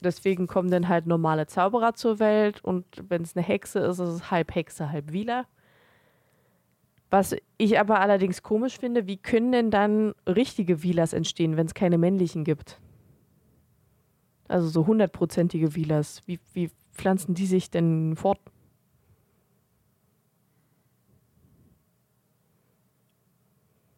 [0.00, 4.08] deswegen kommen dann halt normale Zauberer zur Welt und wenn es eine Hexe ist, ist
[4.08, 5.46] es halb Hexe, halb Wieler.
[7.10, 11.74] Was ich aber allerdings komisch finde, wie können denn dann richtige Wielas entstehen, wenn es
[11.74, 12.78] keine männlichen gibt?
[14.46, 16.22] Also so hundertprozentige Wielas.
[16.26, 18.40] Wie, wie pflanzen die sich denn fort?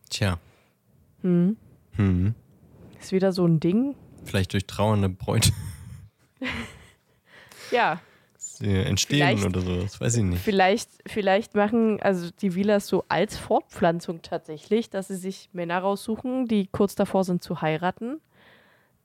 [0.09, 0.39] Tja.
[1.23, 1.57] Hm.
[1.93, 2.35] Hm.
[3.01, 3.95] Ist wieder so ein Ding.
[4.25, 5.51] Vielleicht durch trauernde Bräute
[7.71, 8.01] Ja,
[8.37, 9.81] sie entstehen Vielleicht- oder so.
[9.81, 10.43] Das weiß ich nicht.
[10.43, 16.47] Vielleicht, vielleicht machen also die Wielas so als Fortpflanzung tatsächlich, dass sie sich Männer raussuchen,
[16.47, 18.21] die kurz davor sind zu heiraten,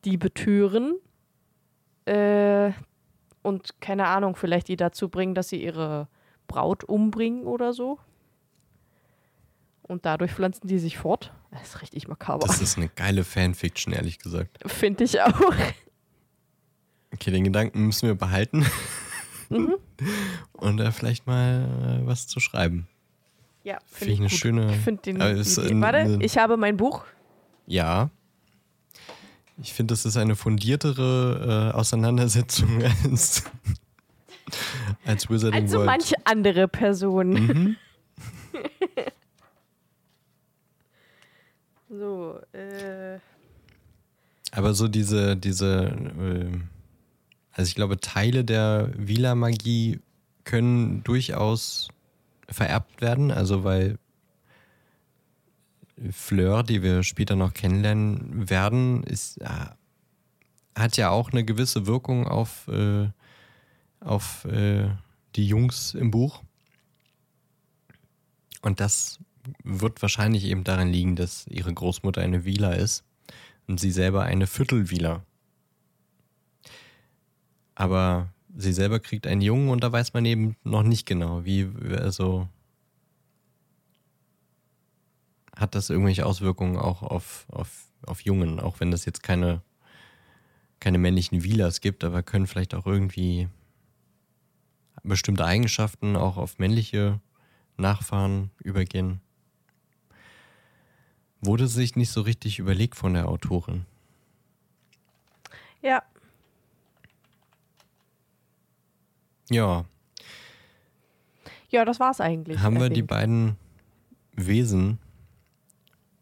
[0.03, 0.95] die betören
[2.05, 2.71] äh,
[3.43, 6.07] und keine Ahnung, vielleicht die dazu bringen, dass sie ihre
[6.47, 7.99] Braut umbringen oder so.
[9.87, 11.31] Und dadurch pflanzen die sich fort.
[11.51, 12.47] Das ist richtig makaber.
[12.47, 14.57] Das ist eine geile Fanfiction, ehrlich gesagt.
[14.65, 15.39] Finde ich auch.
[17.13, 18.65] Okay, den Gedanken müssen wir behalten.
[19.49, 19.75] Mhm.
[20.53, 22.87] Und da vielleicht mal äh, was zu schreiben.
[23.63, 25.21] Ja, Finde ich eine schöne- Ich finde den.
[25.21, 27.05] Es ist ein- warte, eine- ich habe mein Buch.
[27.67, 28.09] Ja.
[29.61, 33.43] Ich finde, das ist eine fundiertere äh, Auseinandersetzung als,
[35.05, 35.87] als Wizarding Also World.
[35.87, 37.33] manche andere Personen.
[37.45, 37.75] Mhm.
[41.97, 43.19] So, äh.
[44.51, 46.57] Aber so diese, diese, äh,
[47.51, 49.99] also ich glaube, Teile der Vila-Magie
[50.43, 51.89] können durchaus
[52.49, 53.97] vererbt werden, also weil
[56.11, 59.47] Fleur, die wir später noch kennenlernen werden, ist, äh,
[60.75, 63.09] hat ja auch eine gewisse Wirkung auf, äh,
[64.01, 64.89] auf äh,
[65.35, 66.43] die Jungs im Buch.
[68.61, 69.19] Und das
[69.63, 73.03] wird wahrscheinlich eben daran liegen, dass ihre Großmutter eine Vila ist
[73.67, 75.23] und sie selber eine Viertelwieler.
[77.75, 81.69] Aber sie selber kriegt einen Jungen und da weiß man eben noch nicht genau, wie,
[81.97, 82.47] also
[85.55, 89.61] hat das irgendwelche Auswirkungen auch auf, auf, auf Jungen, auch wenn das jetzt keine,
[90.79, 93.47] keine männlichen Wielas gibt, aber können vielleicht auch irgendwie
[95.03, 97.19] bestimmte Eigenschaften auch auf männliche
[97.77, 99.21] Nachfahren übergehen.
[101.45, 103.85] Wurde sich nicht so richtig überlegt von der Autorin.
[105.81, 106.01] Ja,
[109.51, 109.85] Ja,
[111.69, 112.59] ja, das war's eigentlich.
[112.59, 113.57] haben wir die beiden
[114.33, 114.97] Wesen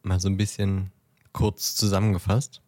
[0.02, 0.92] mal so ein bisschen
[1.32, 2.60] kurz zusammengefasst.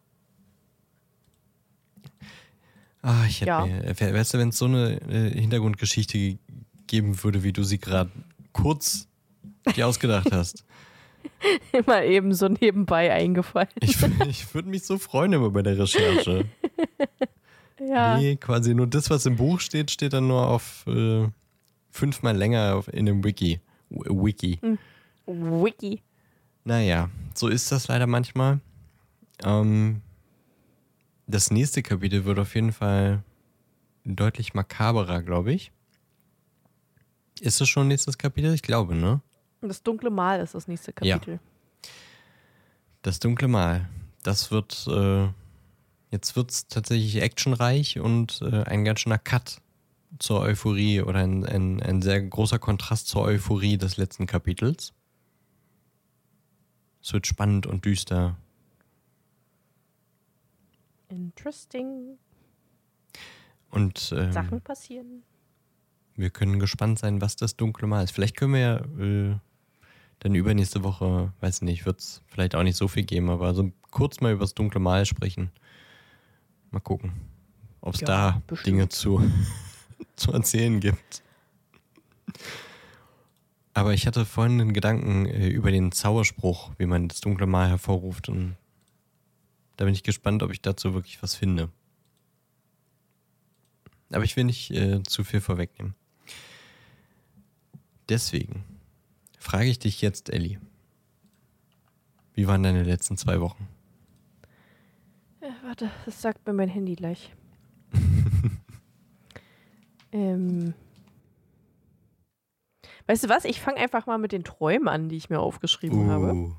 [3.02, 3.66] Ah, ich hätte Ja.
[3.66, 6.38] mir, we- weißt du, wenn es so eine äh, Hintergrundgeschichte ge-
[6.86, 8.10] geben würde, wie du sie gerade
[8.52, 9.06] kurz
[9.76, 10.64] dir ausgedacht hast.
[11.72, 13.68] Immer eben so nebenbei eingefallen.
[13.80, 16.44] Ich, ich würde mich so freuen immer bei der Recherche.
[17.78, 18.16] Ja.
[18.18, 21.28] Nee, quasi nur das, was im Buch steht, steht dann nur auf äh,
[21.90, 23.60] fünfmal länger in dem Wiki.
[23.90, 24.58] Wiki.
[25.26, 26.02] Wiki.
[26.64, 28.60] Naja, so ist das leider manchmal.
[29.44, 30.00] Ähm,
[31.26, 33.22] das nächste Kapitel wird auf jeden Fall
[34.04, 35.70] deutlich makaberer, glaube ich.
[37.40, 38.54] Ist es schon nächstes Kapitel?
[38.54, 39.20] Ich glaube, ne?
[39.68, 41.14] Das dunkle Mal ist das nächste Ja.
[41.18, 41.40] Kapitel.
[43.02, 43.88] Das dunkle Mal.
[44.22, 45.28] Das wird, äh,
[46.10, 49.60] jetzt wird es tatsächlich actionreich und äh, ein ganz schöner Cut
[50.18, 54.92] zur Euphorie oder ein, ein, ein sehr großer Kontrast zur Euphorie des letzten Kapitels.
[57.02, 58.36] Es wird spannend und düster.
[61.08, 62.18] Interesting.
[63.70, 65.22] Und ähm, Sachen passieren.
[66.16, 68.10] wir können gespannt sein, was das dunkle Mal ist.
[68.12, 68.76] Vielleicht können wir ja
[69.32, 69.38] äh,
[70.20, 73.70] dann übernächste Woche, weiß nicht, wird es vielleicht auch nicht so viel geben, aber so
[73.90, 75.50] kurz mal über das dunkle Mal sprechen.
[76.70, 77.12] Mal gucken,
[77.80, 78.66] ob es Ja, da bestimmt.
[78.66, 79.22] Dinge zu,
[80.16, 81.22] zu erzählen gibt.
[83.74, 87.68] Aber ich hatte vorhin einen Gedanken äh, über den Zauberspruch, wie man das dunkle Mal
[87.68, 88.28] hervorruft.
[88.28, 88.56] Und
[89.76, 91.70] da bin ich gespannt, ob ich dazu wirklich was finde.
[94.12, 95.94] Aber ich will nicht äh, zu viel vorwegnehmen.
[98.08, 98.64] Deswegen
[99.46, 100.58] frage ich dich jetzt, Elli.
[102.34, 103.68] Wie waren deine letzten zwei Wochen?
[105.40, 107.34] Äh, warte, das sagt mir mein Handy gleich.
[110.12, 110.74] ähm.
[113.06, 113.44] Weißt du was?
[113.44, 116.32] Ich fange einfach mal mit den Träumen an, die ich mir aufgeschrieben habe.
[116.34, 116.52] Uh,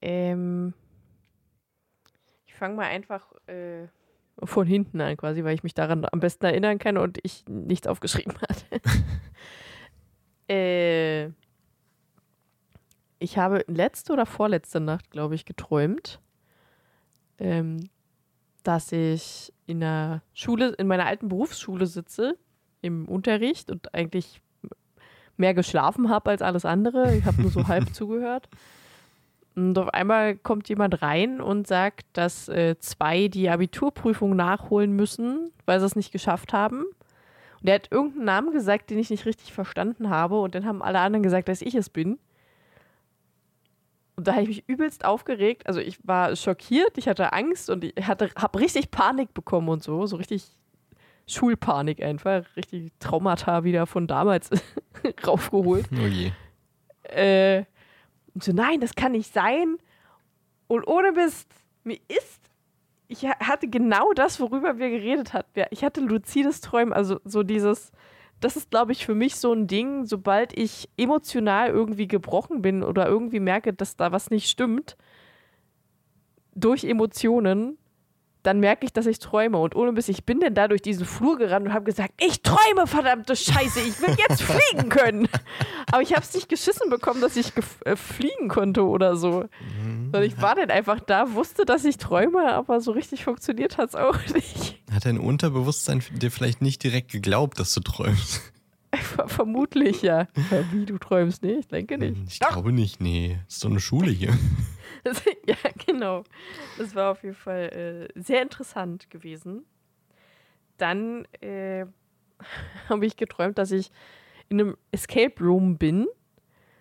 [0.00, 0.72] Ähm,
[2.46, 3.86] ich fange mal einfach äh,
[4.42, 7.86] von hinten an, quasi, weil ich mich daran am besten erinnern kann und ich nichts
[7.86, 8.80] aufgeschrieben hatte.
[10.48, 11.30] äh,
[13.18, 16.20] ich habe letzte oder vorletzte Nacht, glaube ich, geträumt,
[17.38, 17.88] ähm,
[18.62, 22.36] dass ich in der Schule, in meiner alten Berufsschule sitze,
[22.82, 24.40] im Unterricht und eigentlich
[25.36, 27.16] mehr geschlafen habe als alles andere.
[27.16, 28.48] Ich habe nur so halb zugehört.
[29.56, 35.50] Und auf einmal kommt jemand rein und sagt, dass äh, zwei die Abiturprüfung nachholen müssen,
[35.66, 36.84] weil sie es nicht geschafft haben.
[37.60, 40.40] Und er hat irgendeinen Namen gesagt, den ich nicht richtig verstanden habe.
[40.40, 42.18] Und dann haben alle anderen gesagt, dass ich es bin.
[44.16, 45.66] Und da habe ich mich übelst aufgeregt.
[45.66, 49.82] Also ich war schockiert, ich hatte Angst und ich hatte, habe richtig Panik bekommen und
[49.82, 50.06] so.
[50.06, 50.44] So richtig
[51.26, 52.44] Schulpanik einfach.
[52.56, 54.50] Richtig Traumata wieder von damals
[55.26, 55.86] raufgeholt.
[55.92, 56.32] oh je.
[57.02, 57.64] Äh,
[58.34, 59.76] und so, nein, das kann nicht sein.
[60.68, 61.48] Und ohne Mist,
[61.84, 62.40] mir ist,
[63.08, 65.64] ich ha- hatte genau das, worüber wir geredet hatten.
[65.70, 67.90] Ich hatte luzides Träumen, also so dieses,
[68.40, 72.82] das ist, glaube ich, für mich so ein Ding, sobald ich emotional irgendwie gebrochen bin
[72.82, 74.96] oder irgendwie merke, dass da was nicht stimmt,
[76.54, 77.78] durch Emotionen,
[78.42, 79.58] dann merke ich, dass ich träume.
[79.58, 82.42] Und ohne Mist, ich bin dann da durch diesen Flur gerannt und habe gesagt, ich
[82.42, 85.28] träume, verdammte Scheiße, ich will jetzt fliegen können.
[85.92, 87.52] Aber ich habe es nicht geschissen bekommen, dass ich
[87.84, 89.44] äh, fliegen konnte oder so.
[90.12, 93.90] Sondern ich war dann einfach da, wusste, dass ich träume, aber so richtig funktioniert hat
[93.90, 94.80] es auch nicht.
[94.92, 98.40] Hat dein Unterbewusstsein dir vielleicht nicht direkt geglaubt, dass du träumst?
[98.94, 100.26] Ver- Vermutlich ja.
[100.72, 102.16] Wie du träumst, nee, ich denke nicht.
[102.28, 103.38] Ich glaube nicht, nee.
[103.48, 104.36] Ist doch eine Schule hier.
[105.46, 106.24] ja, genau.
[106.78, 109.64] Das war auf jeden Fall äh, sehr interessant gewesen.
[110.76, 111.86] Dann äh,
[112.88, 113.90] habe ich geträumt, dass ich
[114.48, 116.06] in einem Escape Room bin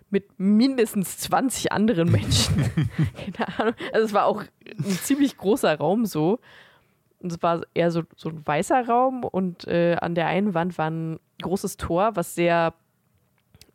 [0.09, 2.71] mit mindestens 20 anderen Menschen.
[3.33, 3.75] Keine Ahnung.
[3.93, 6.39] Also es war auch ein ziemlich großer Raum so.
[7.19, 10.77] Und es war eher so, so ein weißer Raum und äh, an der einen Wand
[10.77, 12.73] war ein großes Tor, was sehr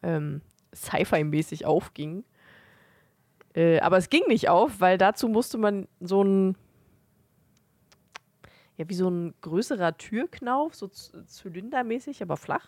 [0.02, 0.40] ähm,
[0.74, 2.24] Sci-Fi-mäßig aufging.
[3.54, 6.56] Äh, aber es ging nicht auf, weil dazu musste man so ein,
[8.76, 12.66] ja, wie so ein größerer Türknauf, so zylindermäßig, aber flach.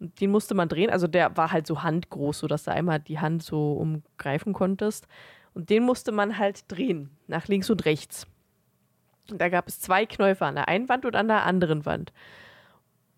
[0.00, 0.90] Und den musste man drehen.
[0.90, 5.08] Also der war halt so handgroß, sodass du einmal die Hand so umgreifen konntest.
[5.54, 8.26] Und den musste man halt drehen, nach links und rechts.
[9.30, 12.12] Und da gab es zwei Knäufe an der einen Wand und an der anderen Wand.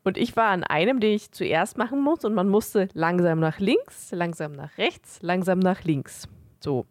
[0.06, 2.24] Und ich war an einem, den ich zuerst machen muss.
[2.24, 6.28] Und man musste langsam nach links, langsam nach rechts, langsam nach links.
[6.60, 6.86] So.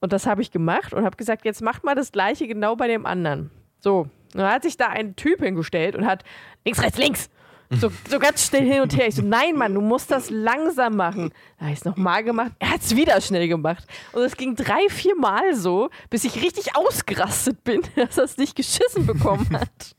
[0.00, 2.88] Und das habe ich gemacht und habe gesagt, jetzt macht mal das gleiche genau bei
[2.88, 3.50] dem anderen.
[3.80, 4.00] So.
[4.00, 6.24] Und dann hat sich da ein Typ hingestellt und hat
[6.66, 7.30] links, rechts, links.
[7.70, 9.08] So, so ganz schnell hin und her.
[9.08, 11.32] Ich so, nein, Mann, du musst das langsam machen.
[11.56, 12.52] Da habe ich es nochmal gemacht.
[12.58, 13.86] Er hat es wieder schnell gemacht.
[14.12, 18.36] Und es ging drei, vier Mal so, bis ich richtig ausgerastet bin, dass er es
[18.36, 19.95] nicht geschissen bekommen hat.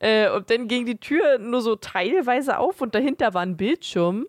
[0.00, 4.26] Äh, und dann ging die Tür nur so teilweise auf und dahinter war ein Bildschirm.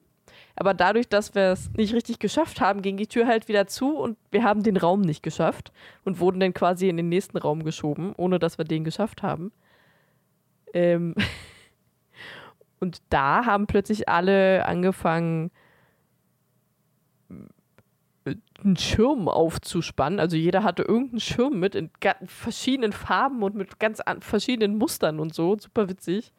[0.55, 3.97] Aber dadurch, dass wir es nicht richtig geschafft haben, ging die Tür halt wieder zu
[3.97, 5.71] und wir haben den Raum nicht geschafft
[6.03, 9.53] und wurden dann quasi in den nächsten Raum geschoben, ohne dass wir den geschafft haben.
[10.73, 11.15] Ähm
[12.81, 15.51] und da haben plötzlich alle angefangen,
[18.63, 20.19] einen Schirm aufzuspannen.
[20.19, 21.89] Also jeder hatte irgendeinen Schirm mit in
[22.25, 25.57] verschiedenen Farben und mit ganz verschiedenen Mustern und so.
[25.57, 26.33] Super witzig.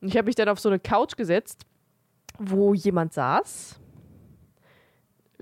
[0.00, 1.64] Und ich habe mich dann auf so eine Couch gesetzt,
[2.38, 3.80] wo jemand saß,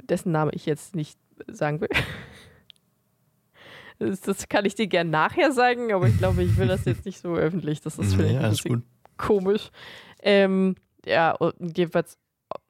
[0.02, 1.90] dessen Name ich jetzt nicht sagen will.
[4.00, 7.04] Das, das kann ich dir gern nachher sagen, aber ich glaube, ich will das jetzt
[7.04, 7.80] nicht so öffentlich.
[7.80, 8.84] Das ist vielleicht nee, ein bisschen
[9.16, 9.70] komisch.
[10.22, 12.16] Ähm, ja, und jedenfalls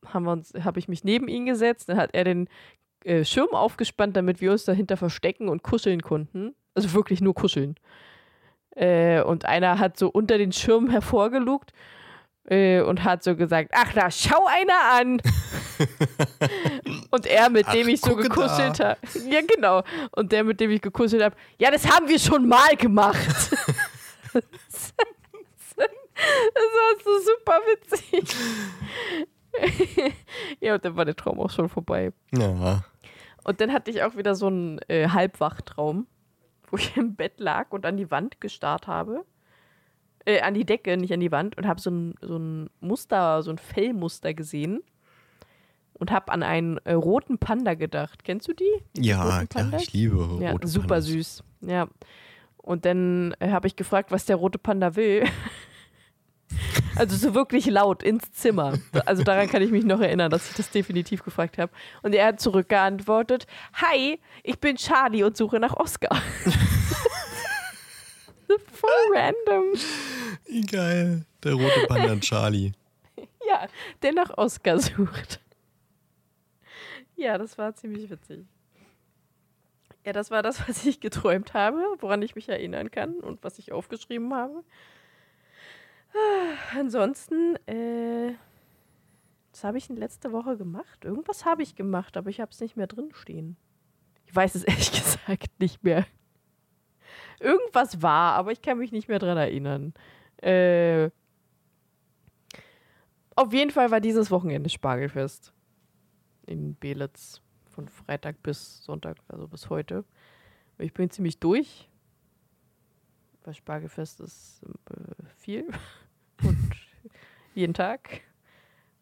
[0.06, 2.48] habe hab ich mich neben ihn gesetzt, dann hat er den
[3.04, 6.54] äh, Schirm aufgespannt, damit wir uns dahinter verstecken und kuscheln konnten.
[6.74, 7.76] Also wirklich nur kuscheln.
[8.76, 11.72] Äh, und einer hat so unter den Schirm hervorgelugt
[12.44, 15.20] äh, und hat so gesagt, ach da, schau einer an.
[17.10, 18.98] und er, mit ach, dem ich so gekuschelt habe.
[19.28, 19.82] Ja, genau.
[20.12, 23.16] Und der, mit dem ich gekuschelt habe, ja, das haben wir schon mal gemacht.
[24.32, 24.94] das
[26.14, 28.36] war so super witzig.
[30.60, 32.12] ja, und dann war der Traum auch schon vorbei.
[32.32, 32.84] Ja.
[33.44, 36.06] Und dann hatte ich auch wieder so einen äh, Halbwachtraum,
[36.70, 39.24] wo ich im Bett lag und an die Wand gestarrt habe.
[40.24, 43.42] Äh, an die Decke, nicht an die Wand, und habe so ein, so ein Muster,
[43.42, 44.82] so ein Fellmuster gesehen.
[45.94, 48.22] Und habe an einen äh, roten Panda gedacht.
[48.22, 48.70] Kennst du die?
[48.96, 51.06] die ja, klar, ich liebe rote ja, Super Pandas.
[51.06, 51.44] süß.
[51.62, 51.88] Ja.
[52.58, 55.24] Und dann äh, habe ich gefragt, was der rote Panda will.
[56.98, 58.78] Also so wirklich laut ins Zimmer.
[59.06, 61.72] Also daran kann ich mich noch erinnern, dass ich das definitiv gefragt habe.
[62.02, 66.10] Und er hat zurückgeantwortet: Hi, ich bin Charlie und suche nach Oscar.
[68.72, 69.78] Voll random.
[70.70, 71.24] Geil.
[71.44, 72.72] Der rote Panda Charlie.
[73.46, 73.68] Ja,
[74.02, 75.40] der nach Oscar sucht.
[77.16, 78.46] Ja, das war ziemlich witzig.
[80.04, 83.58] Ja, das war das, was ich geträumt habe, woran ich mich erinnern kann und was
[83.58, 84.64] ich aufgeschrieben habe.
[86.76, 88.34] Ansonsten, äh,
[89.52, 91.04] was habe ich denn letzte Woche gemacht?
[91.04, 93.56] Irgendwas habe ich gemacht, aber ich habe es nicht mehr drin stehen.
[94.26, 96.06] Ich weiß es ehrlich gesagt nicht mehr.
[97.40, 99.94] Irgendwas war, aber ich kann mich nicht mehr dran erinnern.
[100.42, 101.10] Äh,
[103.34, 105.52] auf jeden Fall war dieses Wochenende Spargelfest.
[106.46, 107.40] In Belitz.
[107.70, 110.04] Von Freitag bis Sonntag, also bis heute.
[110.78, 111.88] Ich bin ziemlich durch.
[113.44, 115.68] Weil Spargelfest ist äh, viel.
[116.42, 116.70] Und
[117.54, 118.20] jeden Tag.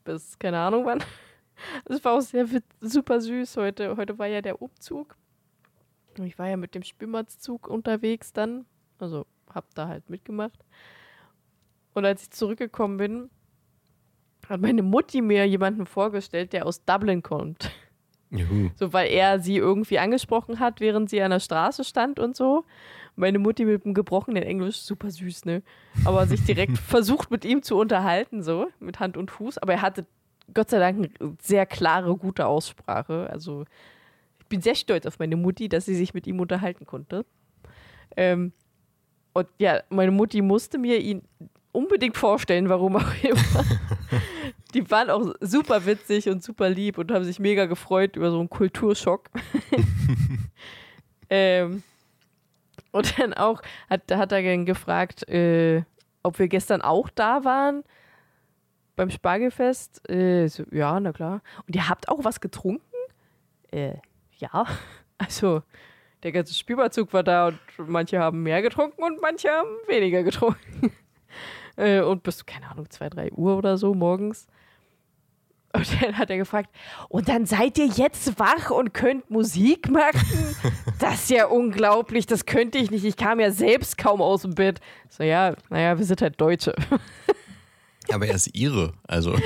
[0.05, 1.03] Bis keine Ahnung wann.
[1.87, 2.47] Es war auch sehr
[2.80, 3.97] super süß heute.
[3.97, 5.16] Heute war ja der Umzug.
[6.22, 8.66] Ich war ja mit dem Spimmerszug unterwegs dann.
[8.99, 10.64] Also hab da halt mitgemacht.
[11.95, 13.30] Und als ich zurückgekommen bin,
[14.49, 17.70] hat meine Mutti mir jemanden vorgestellt, der aus Dublin kommt.
[18.30, 18.70] Juhu.
[18.76, 22.64] So, weil er sie irgendwie angesprochen hat, während sie an der Straße stand und so.
[23.16, 25.62] Meine Mutti mit dem gebrochenen Englisch, super süß, ne?
[26.04, 29.58] Aber sich direkt versucht, mit ihm zu unterhalten, so, mit Hand und Fuß.
[29.58, 30.06] Aber er hatte
[30.54, 33.28] Gott sei Dank eine sehr klare, gute Aussprache.
[33.30, 33.64] Also,
[34.38, 37.24] ich bin sehr stolz auf meine Mutti, dass sie sich mit ihm unterhalten konnte.
[38.16, 38.52] Ähm,
[39.32, 41.22] und ja, meine Mutti musste mir ihn
[41.72, 43.40] unbedingt vorstellen, warum auch immer.
[44.74, 48.38] die waren auch super witzig und super lieb und haben sich mega gefreut über so
[48.38, 49.28] einen Kulturschock.
[51.30, 51.82] ähm,
[52.97, 55.82] und dann auch hat, hat er dann gefragt, äh,
[56.22, 57.84] ob wir gestern auch da waren
[58.97, 60.09] beim Spargelfest.
[60.09, 61.42] Äh, so, ja, na klar.
[61.66, 62.82] Und ihr habt auch was getrunken?
[63.70, 63.97] Äh,
[64.38, 64.66] ja.
[65.18, 65.62] Also,
[66.22, 70.92] der ganze Spielbazug war da und manche haben mehr getrunken und manche haben weniger getrunken.
[71.76, 74.47] äh, und bis, keine Ahnung, zwei, drei Uhr oder so morgens.
[75.76, 76.70] Und dann hat er gefragt,
[77.08, 80.20] und dann seid ihr jetzt wach und könnt Musik machen?
[80.98, 83.04] Das ist ja unglaublich, das könnte ich nicht.
[83.04, 84.80] Ich kam ja selbst kaum aus dem Bett.
[85.10, 86.74] So, ja, naja, wir sind halt Deutsche.
[88.10, 89.36] Aber er ist Ihre, also.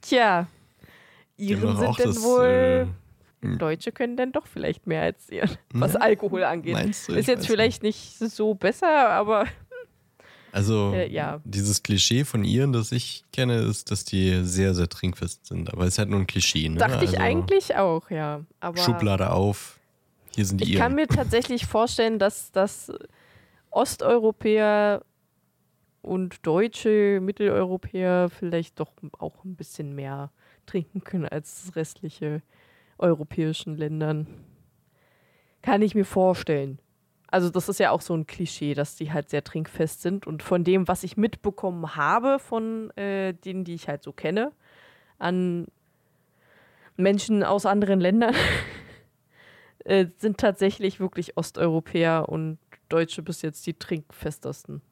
[0.00, 0.46] Tja,
[1.36, 2.88] Iren sind denn wohl.
[3.42, 3.58] Äh, hm.
[3.58, 6.74] Deutsche können dann doch vielleicht mehr als ihr, was Alkohol angeht.
[6.74, 7.14] Meinst du?
[7.14, 9.46] Ist jetzt vielleicht nicht so besser, aber
[10.52, 11.40] also äh, ja.
[11.44, 15.72] dieses Klischee von ihren, das ich kenne, ist, dass die sehr, sehr trinkfest sind.
[15.72, 16.68] Aber es ist halt nur ein Klischee.
[16.68, 16.76] Ne?
[16.76, 18.44] Dachte also, ich eigentlich auch, ja.
[18.60, 19.78] Aber Schublade auf.
[20.34, 20.80] Hier sind die Ich ihren.
[20.80, 22.92] kann mir tatsächlich vorstellen, dass, dass
[23.70, 25.04] Osteuropäer
[26.02, 30.30] und deutsche Mitteleuropäer vielleicht doch auch ein bisschen mehr
[30.66, 32.42] trinken können als restliche
[32.98, 34.26] europäischen Ländern.
[35.62, 36.78] Kann ich mir vorstellen.
[37.30, 40.26] Also das ist ja auch so ein Klischee, dass die halt sehr trinkfest sind.
[40.26, 44.52] Und von dem, was ich mitbekommen habe, von äh, denen, die ich halt so kenne,
[45.18, 45.66] an
[46.96, 48.34] Menschen aus anderen Ländern,
[49.84, 52.58] äh, sind tatsächlich wirklich Osteuropäer und
[52.88, 54.82] Deutsche bis jetzt die trinkfestesten.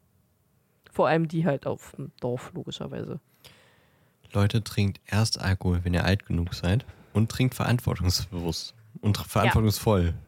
[0.92, 3.20] Vor allem die halt auf dem Dorf, logischerweise.
[4.32, 6.86] Leute, trinkt erst Alkohol, wenn ihr alt genug seid.
[7.14, 10.04] Und trinkt verantwortungsbewusst und verantwortungsvoll.
[10.06, 10.27] Ja.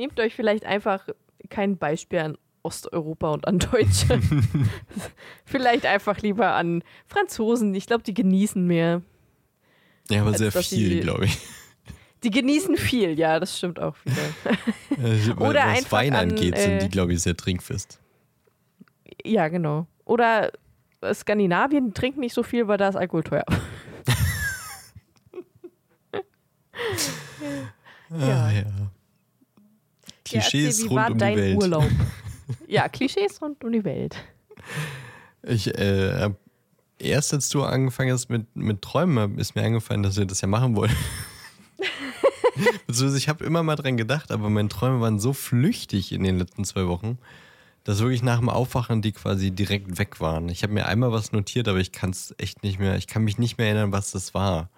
[0.00, 1.08] Nehmt euch vielleicht einfach
[1.50, 4.18] kein Beispiel an Osteuropa und an Deutsche.
[5.44, 7.74] vielleicht einfach lieber an Franzosen.
[7.74, 9.02] Ich glaube, die genießen mehr.
[10.08, 11.38] Ja, aber sehr viel, glaube ich.
[12.22, 15.36] Die genießen viel, ja, das stimmt auch wieder.
[15.40, 17.98] Oder was einfach Wein angeht, an, äh, sind die, glaube ich, sehr trinkfest.
[19.24, 19.86] Ja, genau.
[20.06, 20.52] Oder
[21.12, 23.44] Skandinavien trinkt nicht so viel, weil da ist Alkohol teuer.
[28.10, 28.44] ja.
[28.44, 28.90] Ah, ja.
[30.30, 31.56] Klischees ja, erzähl, rund um die Welt.
[31.56, 31.90] Urlaub?
[32.68, 34.16] ja, Klischees rund um die Welt.
[35.42, 36.30] Ich, äh,
[36.98, 40.48] erst als du angefangen hast mit, mit Träumen, ist mir eingefallen, dass wir das ja
[40.48, 40.94] machen wollen.
[42.88, 46.38] also ich habe immer mal dran gedacht, aber meine Träume waren so flüchtig in den
[46.38, 47.18] letzten zwei Wochen,
[47.84, 50.48] dass wirklich nach dem Aufwachen die quasi direkt weg waren.
[50.48, 53.24] Ich habe mir einmal was notiert, aber ich kann es echt nicht mehr, ich kann
[53.24, 54.68] mich nicht mehr erinnern, was das war.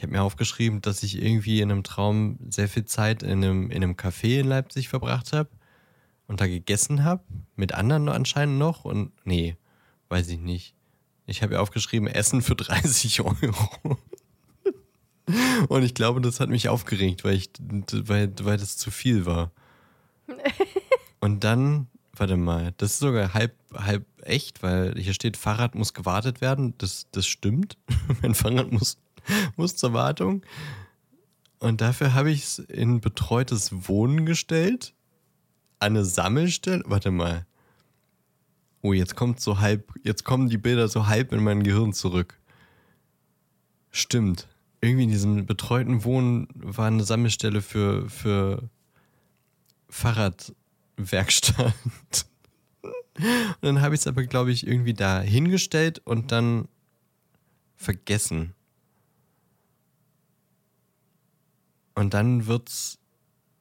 [0.00, 3.70] Ich habe mir aufgeschrieben, dass ich irgendwie in einem Traum sehr viel Zeit in einem,
[3.70, 5.50] in einem Café in Leipzig verbracht habe
[6.26, 7.22] und da gegessen habe,
[7.54, 9.58] mit anderen anscheinend noch und nee,
[10.08, 10.74] weiß ich nicht.
[11.26, 13.98] Ich habe ja aufgeschrieben, Essen für 30 Euro.
[15.68, 17.50] Und ich glaube, das hat mich aufgeregt, weil, ich,
[17.92, 19.52] weil, weil das zu viel war.
[21.20, 25.92] Und dann, warte mal, das ist sogar halb, halb echt, weil hier steht, Fahrrad muss
[25.92, 26.72] gewartet werden.
[26.78, 27.76] Das, das stimmt.
[28.22, 28.96] mein Fahrrad muss,
[29.56, 30.42] muss zur Wartung.
[31.58, 34.94] Und dafür habe ich es in betreutes Wohnen gestellt.
[35.78, 36.82] Eine Sammelstelle.
[36.86, 37.46] Warte mal.
[38.82, 42.38] Oh, jetzt kommt so halb, jetzt kommen die Bilder so halb in mein Gehirn zurück.
[43.90, 44.48] Stimmt
[44.80, 48.68] irgendwie in diesem betreuten Wohnen war eine Sammelstelle für, für
[49.88, 51.74] Fahrradwerkstatt.
[52.82, 56.68] Und dann habe ich es aber, glaube ich, irgendwie da hingestellt und dann
[57.76, 58.54] vergessen.
[62.00, 62.98] Und dann wird es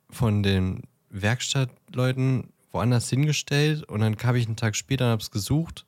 [0.10, 5.30] von den Werkstattleuten woanders hingestellt und dann kam ich einen Tag später und habe es
[5.30, 5.86] gesucht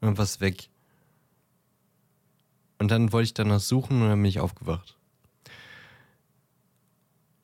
[0.00, 0.68] und dann war es weg.
[2.80, 4.96] Und dann wollte ich danach suchen und dann bin ich aufgewacht.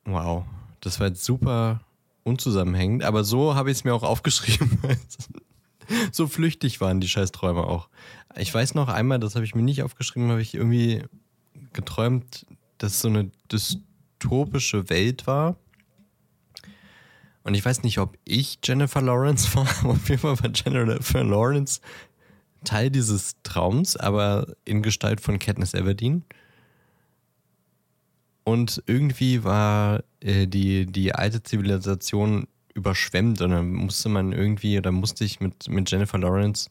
[0.03, 0.43] Wow,
[0.81, 1.79] das war jetzt super
[2.23, 4.77] unzusammenhängend, aber so habe ich es mir auch aufgeschrieben.
[6.11, 7.87] so flüchtig waren die Scheißträume auch.
[8.35, 11.05] Ich weiß noch einmal, das habe ich mir nicht aufgeschrieben, habe ich irgendwie
[11.71, 12.45] geträumt,
[12.77, 13.31] dass so eine
[14.19, 15.57] dystopische Welt war.
[17.43, 21.81] Und ich weiß nicht, ob ich Jennifer Lawrence war, auf jeden Fall war Jennifer Lawrence
[22.65, 26.25] Teil dieses Traums, aber in Gestalt von Katniss Everdeen.
[28.43, 34.91] Und irgendwie war äh, die, die alte Zivilisation überschwemmt und dann musste man irgendwie, oder
[34.91, 36.69] musste ich mit, mit Jennifer Lawrence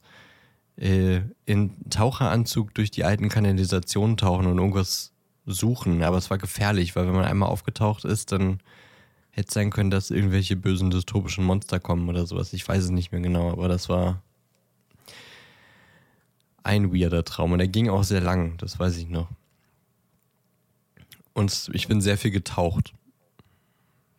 [0.75, 5.11] äh, in Taucheranzug durch die alten Kanalisationen tauchen und irgendwas
[5.53, 6.03] suchen.
[6.03, 8.59] Aber es war gefährlich, weil wenn man einmal aufgetaucht ist, dann
[9.31, 12.53] hätte es sein können, dass irgendwelche bösen dystopischen Monster kommen oder sowas.
[12.53, 14.21] Ich weiß es nicht mehr genau, aber das war
[16.63, 19.29] ein weirder Traum und er ging auch sehr lang, das weiß ich noch.
[21.33, 22.93] Und ich bin sehr viel getaucht.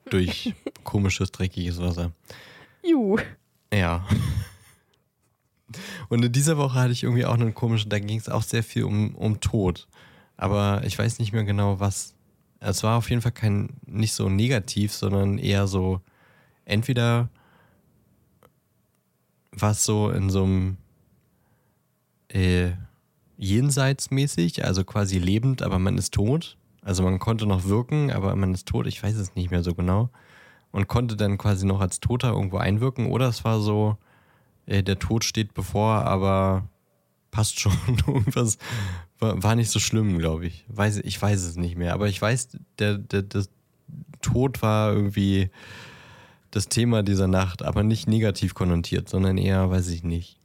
[0.08, 0.54] Durch
[0.84, 2.12] komisches, dreckiges Wasser.
[2.82, 3.18] Juh.
[3.72, 4.06] Ja.
[6.08, 8.62] Und in dieser Woche hatte ich irgendwie auch einen komischen, da ging es auch sehr
[8.62, 9.86] viel um, um Tod.
[10.40, 12.14] Aber ich weiß nicht mehr genau was.
[12.60, 16.00] Es war auf jeden Fall kein, nicht so negativ, sondern eher so,
[16.64, 17.28] entweder
[19.52, 20.76] was so in so einem
[22.28, 22.70] äh,
[23.36, 26.56] jenseitsmäßig, also quasi lebend, aber man ist tot.
[26.80, 29.74] Also man konnte noch wirken, aber man ist tot, ich weiß es nicht mehr so
[29.74, 30.08] genau.
[30.72, 33.08] Und konnte dann quasi noch als Toter irgendwo einwirken.
[33.08, 33.98] Oder es war so,
[34.64, 36.64] äh, der Tod steht bevor, aber
[37.30, 37.72] passt schon.
[38.06, 38.58] Irgendwas
[39.18, 40.64] war, nicht so schlimm, glaube ich.
[40.68, 41.94] Weiß, ich weiß es nicht mehr.
[41.94, 43.44] Aber ich weiß, der, der, der
[44.22, 45.50] Tod war irgendwie
[46.50, 50.38] das Thema dieser Nacht, aber nicht negativ konnotiert, sondern eher, weiß ich nicht,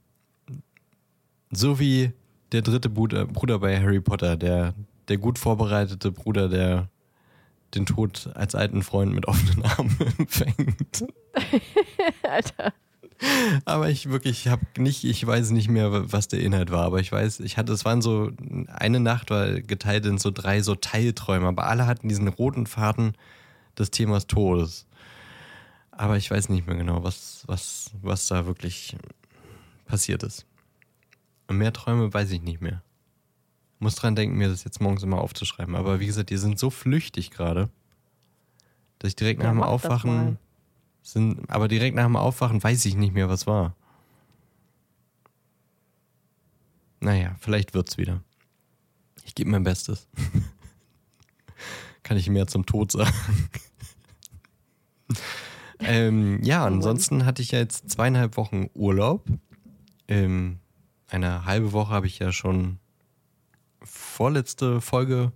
[1.52, 2.12] so wie
[2.52, 4.74] der dritte Bruder, Bruder bei Harry Potter, der,
[5.08, 6.90] der gut vorbereitete Bruder, der
[7.74, 11.06] den Tod als alten Freund mit offenen Armen empfängt.
[12.24, 12.74] Alter.
[13.66, 17.12] Aber ich wirklich habe nicht, ich weiß nicht mehr, was der Inhalt war, aber ich
[17.12, 18.32] weiß, ich hatte, es waren so,
[18.68, 23.14] eine Nacht war geteilt in so drei so Teilträume, aber alle hatten diesen roten Faden
[23.78, 24.86] des Themas Todes.
[25.92, 28.98] Aber ich weiß nicht mehr genau, was, was, was da wirklich
[29.86, 30.46] passiert ist.
[31.48, 32.82] Und mehr Träume weiß ich nicht mehr.
[33.80, 35.76] Muss dran denken, mir das jetzt morgens immer aufzuschreiben.
[35.76, 37.70] Aber wie gesagt, die sind so flüchtig gerade,
[39.00, 39.64] dass ich direkt Ja, nach dem.
[39.64, 40.38] Aufwachen
[41.06, 43.76] sind, aber direkt nach dem Aufwachen weiß ich nicht mehr, was war.
[47.00, 48.24] Naja, vielleicht wird's wieder.
[49.24, 50.08] Ich gebe mein Bestes.
[52.04, 53.14] Kann ich mehr zum Tod sagen.
[55.80, 59.28] ähm, ja, ansonsten hatte ich ja jetzt zweieinhalb Wochen Urlaub.
[60.08, 60.60] Ähm,
[61.08, 62.80] eine halbe Woche habe ich ja schon
[63.84, 65.32] vorletzte Folge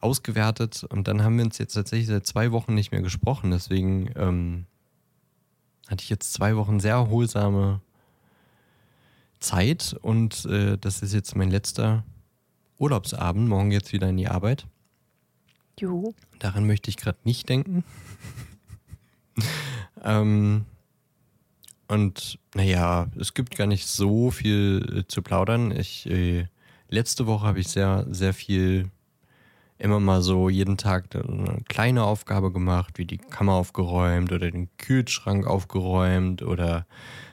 [0.00, 3.50] ausgewertet und dann haben wir uns jetzt tatsächlich seit zwei Wochen nicht mehr gesprochen.
[3.50, 4.66] Deswegen ähm,
[5.88, 7.80] hatte ich jetzt zwei Wochen sehr erholsame
[9.40, 12.04] Zeit und äh, das ist jetzt mein letzter
[12.78, 13.48] Urlaubsabend.
[13.48, 14.66] Morgen geht's wieder in die Arbeit.
[15.80, 16.14] Juhu.
[16.38, 17.84] Daran möchte ich gerade nicht denken.
[20.04, 20.64] ähm,
[21.88, 25.70] und naja, es gibt gar nicht so viel äh, zu plaudern.
[25.70, 26.46] Ich, äh,
[26.88, 28.90] letzte Woche habe ich sehr, sehr viel
[29.78, 34.68] immer mal so jeden Tag eine kleine Aufgabe gemacht, wie die Kammer aufgeräumt oder den
[34.78, 36.86] Kühlschrank aufgeräumt oder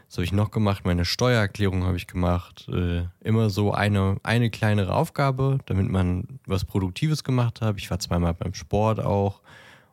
[0.07, 0.85] was habe ich noch gemacht?
[0.85, 2.69] Meine Steuererklärung habe ich gemacht.
[2.69, 7.77] Äh, immer so eine, eine kleinere Aufgabe, damit man was Produktives gemacht hat.
[7.77, 9.41] Ich war zweimal beim Sport auch.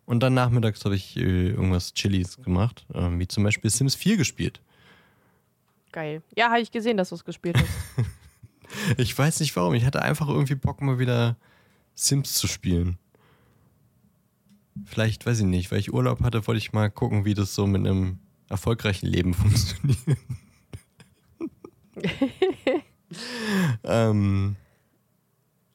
[0.05, 4.19] Und dann nachmittags habe ich äh, irgendwas Chillies gemacht, äh, wie zum Beispiel Sims 4
[4.19, 4.61] gespielt.
[5.93, 6.23] Geil.
[6.37, 8.07] Ja, habe ich gesehen, dass du es gespielt hast.
[8.97, 9.75] Ich weiß nicht warum.
[9.75, 11.37] Ich hatte einfach irgendwie Bock, mal wieder
[11.95, 12.99] Sims zu spielen.
[14.85, 17.67] Vielleicht, weiß ich nicht, weil ich Urlaub hatte, wollte ich mal gucken, wie das so
[17.67, 18.19] mit einem
[18.49, 20.19] erfolgreichen Leben funktioniert.
[23.85, 24.57] ähm,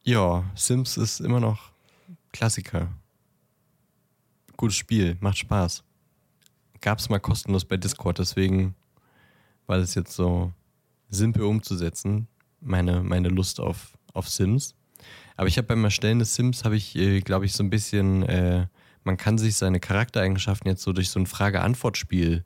[0.04, 1.72] ja, Sims ist immer noch
[2.32, 2.90] Klassiker.
[4.56, 5.84] Gutes Spiel, macht Spaß.
[6.82, 8.76] Gab's mal kostenlos bei Discord, deswegen
[9.66, 10.54] war das jetzt so
[11.10, 12.28] simpel umzusetzen,
[12.62, 14.77] meine, meine Lust auf, auf Sims.
[15.38, 18.24] Aber ich habe beim Erstellen des Sims, habe ich, äh, glaube ich, so ein bisschen,
[18.24, 18.68] äh,
[19.04, 22.44] man kann sich seine Charaktereigenschaften jetzt so durch so ein Frage-Antwort-Spiel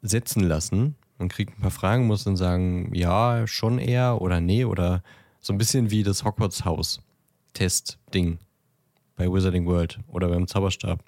[0.00, 0.96] setzen lassen.
[1.18, 5.02] Man kriegt ein paar Fragen, muss dann sagen, ja, schon eher oder nee oder
[5.40, 7.00] so ein bisschen wie das Hogwarts Haus
[7.52, 8.38] Test-Ding
[9.16, 11.04] bei Wizarding World oder beim Zauberstab.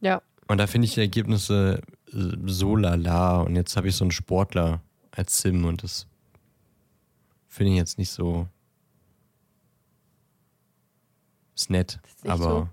[0.00, 0.20] ja.
[0.48, 1.80] Und da finde ich die Ergebnisse
[2.12, 3.40] äh, so lala.
[3.40, 4.80] Und jetzt habe ich so einen Sportler
[5.10, 6.06] als Sim und das
[7.48, 8.46] finde ich jetzt nicht so.
[11.56, 12.68] Ist nett, Ist aber so?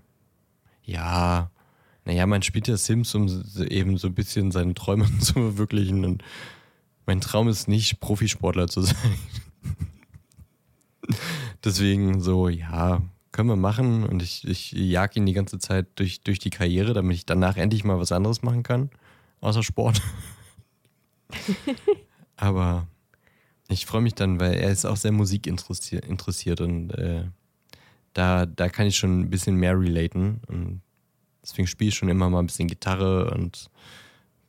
[0.84, 1.50] ja,
[2.04, 3.28] naja, man spielt ja Sims, um
[3.68, 6.04] eben so ein bisschen seine Träume zu verwirklichen.
[6.04, 6.22] Und
[7.06, 9.18] mein Traum ist nicht, Profisportler zu sein.
[11.64, 13.00] Deswegen so, ja,
[13.32, 14.04] können wir machen.
[14.04, 17.56] Und ich, ich jag ihn die ganze Zeit durch, durch die Karriere, damit ich danach
[17.56, 18.90] endlich mal was anderes machen kann,
[19.40, 20.02] außer Sport.
[22.36, 22.86] Aber
[23.68, 27.24] ich freue mich dann, weil er ist auch sehr musikinteressiert interessiert und äh,
[28.14, 30.40] da, da kann ich schon ein bisschen mehr relaten.
[30.46, 30.80] Und
[31.42, 33.70] deswegen spiele ich schon immer mal ein bisschen Gitarre und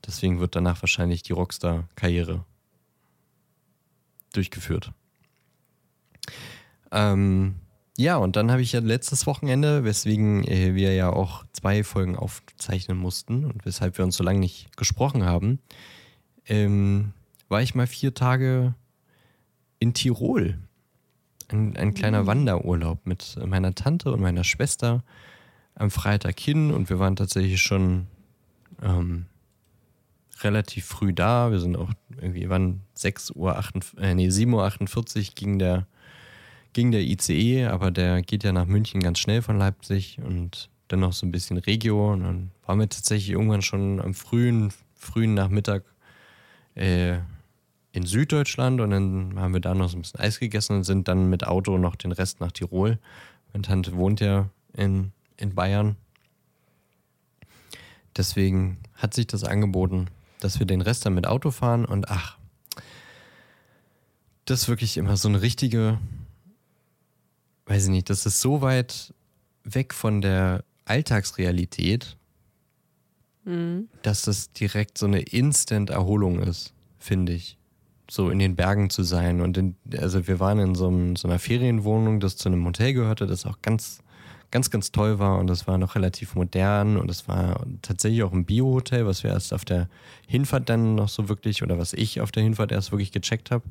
[0.06, 2.46] deswegen wird danach wahrscheinlich die Rockstar-Karriere
[4.34, 4.92] durchgeführt.
[6.92, 7.56] Ähm,
[7.98, 12.16] ja, und dann habe ich ja letztes Wochenende, weswegen äh, wir ja auch zwei Folgen
[12.16, 15.60] aufzeichnen mussten und weshalb wir uns so lange nicht gesprochen haben,
[16.48, 17.14] ähm,
[17.48, 18.76] war ich mal vier Tage
[19.80, 20.60] in Tirol.
[21.50, 25.04] Ein, ein kleiner Wanderurlaub mit meiner Tante und meiner Schwester
[25.76, 26.72] am Freitag hin.
[26.72, 28.08] Und wir waren tatsächlich schon
[28.82, 29.26] ähm,
[30.42, 31.52] relativ früh da.
[31.52, 35.88] Wir sind auch irgendwie, wann 6 Uhr, 48, äh, nee, 7.48 Uhr ging der,
[36.74, 41.00] ging der ICE, aber der geht ja nach München ganz schnell von Leipzig und dann
[41.00, 42.14] noch so ein bisschen Regio.
[42.14, 45.84] Und dann waren wir tatsächlich irgendwann schon am frühen, frühen Nachmittag
[46.76, 47.18] äh,
[47.96, 51.08] in Süddeutschland und dann haben wir da noch so ein bisschen Eis gegessen und sind
[51.08, 53.00] dann mit Auto noch den Rest nach Tirol.
[53.54, 55.96] Meine Tante wohnt ja in, in Bayern.
[58.18, 60.08] Deswegen hat sich das angeboten,
[60.40, 62.38] dass wir den Rest dann mit Auto fahren und ach,
[64.46, 66.00] das ist wirklich immer so eine richtige,
[67.66, 69.14] weiß ich nicht, das ist so weit
[69.64, 72.18] weg von der Alltagsrealität,
[73.48, 73.90] Mhm.
[74.02, 77.58] dass das direkt so eine Instant-Erholung ist, finde ich.
[78.10, 79.42] So in den Bergen zu sein.
[79.42, 82.94] Und in, also wir waren in so, einem, so einer Ferienwohnung, das zu einem Hotel
[82.94, 84.04] gehörte, das auch ganz,
[84.52, 88.32] ganz, ganz toll war und das war noch relativ modern und es war tatsächlich auch
[88.32, 89.90] ein Bio-Hotel, was wir erst auf der
[90.28, 93.66] Hinfahrt dann noch so wirklich oder was ich auf der Hinfahrt erst wirklich gecheckt habe.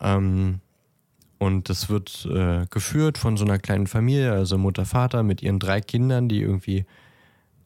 [0.00, 0.60] Ähm,
[1.38, 5.58] und das wird äh, geführt von so einer kleinen Familie, also Mutter, Vater mit ihren
[5.58, 6.84] drei Kindern, die irgendwie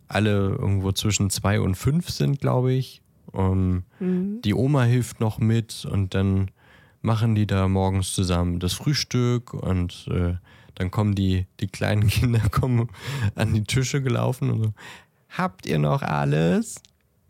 [0.07, 3.03] alle irgendwo zwischen zwei und fünf sind, glaube ich.
[3.35, 4.43] Um, mhm.
[4.43, 6.53] Die Oma hilft noch mit und dann
[7.03, 10.35] machen die da morgens zusammen das Frühstück und äh,
[10.77, 12.89] dann kommen die, die kleinen Kinder kommen
[13.35, 14.73] an die Tische gelaufen und so,
[15.31, 16.81] habt ihr noch alles?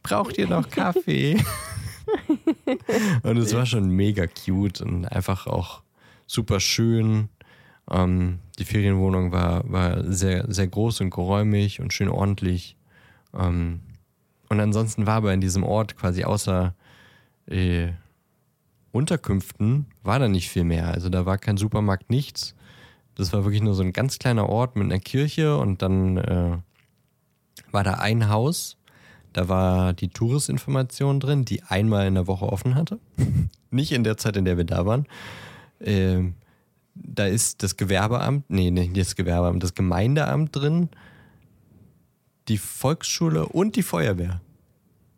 [0.03, 1.43] Braucht ihr noch Kaffee?
[3.23, 5.81] und es war schon mega cute und einfach auch
[6.27, 7.31] super schön.
[7.91, 12.77] Ähm, die Ferienwohnung war, war sehr, sehr groß und geräumig und schön ordentlich.
[13.33, 13.81] Ähm,
[14.49, 16.75] und ansonsten war aber in diesem Ort quasi außer
[17.47, 17.89] äh,
[18.93, 20.89] Unterkünften war da nicht viel mehr.
[20.89, 22.55] Also da war kein Supermarkt, nichts.
[23.17, 26.59] Das war wirklich nur so ein ganz kleiner Ort mit einer Kirche und dann äh,
[27.73, 28.77] war da ein Haus.
[29.33, 33.01] Da war die Touristinformation drin, die einmal in der Woche offen hatte.
[33.71, 35.07] nicht in der Zeit, in der wir da waren.
[35.81, 36.31] Äh,
[36.95, 40.89] da ist das Gewerbeamt, nee, nicht das Gewerbeamt, das Gemeindeamt drin,
[42.49, 44.41] die Volksschule und die Feuerwehr.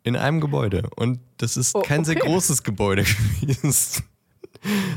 [0.02, 0.88] In einem Gebäude.
[0.94, 2.06] Und das ist oh, kein okay.
[2.06, 3.04] sehr großes Gebäude
[3.40, 4.04] gewesen.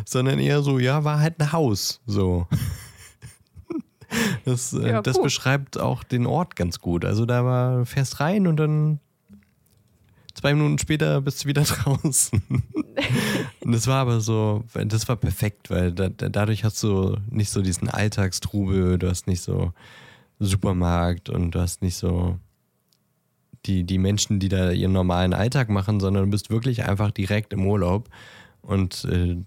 [0.06, 2.02] Sondern eher so, ja, war halt ein Haus.
[2.06, 2.48] So.
[4.44, 7.06] Das, äh, ja, das beschreibt auch den Ort ganz gut.
[7.06, 9.00] Also da war fährst rein und dann
[10.34, 12.42] zwei Minuten später bist du wieder draußen.
[13.62, 17.62] und das war aber so, das war perfekt, weil da, dadurch hast du nicht so
[17.62, 19.74] diesen Alltagstrubel, du hast nicht so
[20.40, 22.40] Supermarkt und du hast nicht so
[23.66, 27.54] die, die Menschen, die da ihren normalen Alltag machen, sondern du bist wirklich einfach direkt
[27.54, 28.10] im Urlaub
[28.62, 29.38] und äh,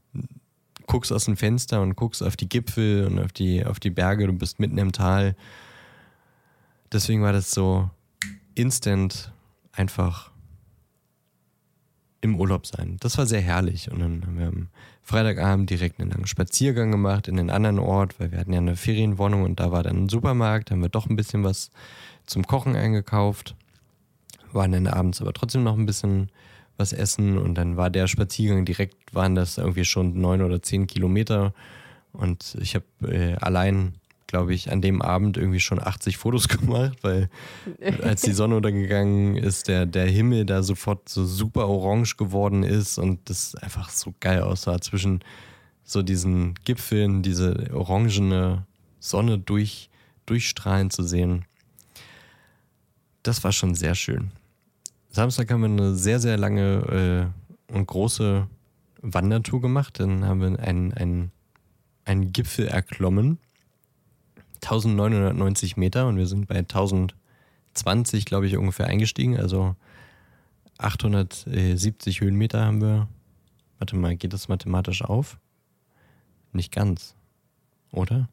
[0.86, 4.26] guckst aus dem Fenster und guckst auf die Gipfel und auf die, auf die Berge,
[4.26, 5.34] du bist mitten im Tal.
[6.93, 7.88] Deswegen war das so
[8.55, 9.32] instant
[9.72, 10.30] einfach
[12.20, 12.99] im Urlaub sein.
[13.01, 13.90] Das war sehr herrlich.
[13.90, 14.53] Und dann haben wir
[15.03, 18.77] Freitagabend direkt einen langen Spaziergang gemacht in den anderen Ort, weil wir hatten ja eine
[18.77, 21.71] Ferienwohnung und da war dann ein Supermarkt, haben wir doch ein bisschen was
[22.27, 23.57] zum Kochen eingekauft.
[24.53, 26.31] Waren dann abends aber trotzdem noch ein bisschen
[26.77, 30.87] was essen und dann war der Spaziergang direkt, waren das irgendwie schon neun oder zehn
[30.87, 31.53] Kilometer
[32.13, 33.95] und ich habe äh, allein
[34.33, 37.28] glaube ich, an dem Abend irgendwie schon 80 Fotos gemacht, weil
[38.01, 42.97] als die Sonne untergegangen ist, der, der Himmel da sofort so super orange geworden ist
[42.97, 45.20] und das einfach so geil aussah zwischen
[45.85, 48.66] so diesen Gipfeln, diese orangene
[49.01, 49.91] Sonne durch,
[50.24, 51.45] durchstrahlen zu sehen.
[53.22, 54.30] Das war schon sehr schön.
[55.11, 57.30] Samstag haben wir eine sehr, sehr lange
[57.68, 58.49] äh, und große
[59.03, 60.01] Wandertour gemacht.
[60.01, 61.33] Dann haben wir einen, einen,
[62.07, 63.39] einen Gipfel erklommen
[64.63, 69.37] 1990 Meter und wir sind bei 1020, glaube ich, ungefähr eingestiegen.
[69.37, 69.75] Also
[70.79, 73.09] 870 Höhenmeter haben wir.
[73.79, 75.39] Warte mal, geht das mathematisch auf?
[76.53, 77.17] Nicht ganz,
[77.91, 78.29] oder?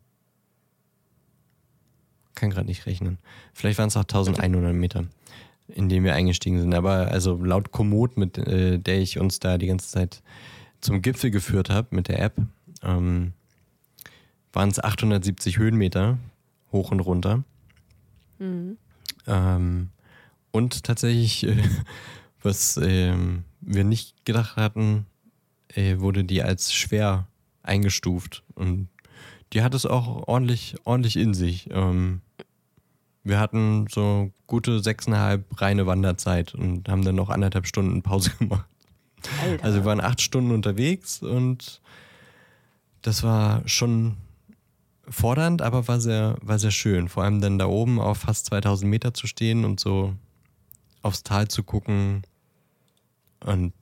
[2.35, 3.17] Kann gerade nicht rechnen.
[3.53, 5.05] Vielleicht waren es auch 1100 Meter,
[5.67, 6.75] in denen wir eingestiegen sind.
[6.75, 10.21] Aber also laut Komoot, mit äh, der ich uns da die ganze Zeit
[10.81, 12.37] zum Gipfel geführt habe mit der App,
[12.83, 13.33] ähm,
[14.53, 16.17] waren es 870 Höhenmeter
[16.71, 17.43] hoch und runter.
[18.39, 18.77] Mhm.
[19.27, 19.89] Ähm,
[20.51, 21.63] und tatsächlich, äh,
[22.41, 23.13] was äh,
[23.61, 25.05] wir nicht gedacht hatten,
[25.75, 27.27] äh, wurde die als schwer
[27.63, 28.43] eingestuft.
[28.55, 28.89] Und
[29.53, 31.69] die hat es auch ordentlich, ordentlich in sich.
[31.71, 32.21] Ähm,
[33.23, 38.65] wir hatten so gute sechseinhalb reine Wanderzeit und haben dann noch anderthalb Stunden Pause gemacht.
[39.41, 39.63] Alter.
[39.63, 41.81] Also wir waren acht Stunden unterwegs und
[43.01, 44.17] das war schon
[45.09, 47.09] fordernd, aber war sehr, war sehr schön.
[47.09, 50.13] Vor allem dann da oben auf fast 2000 Meter zu stehen und so
[51.01, 52.23] aufs Tal zu gucken
[53.45, 53.73] und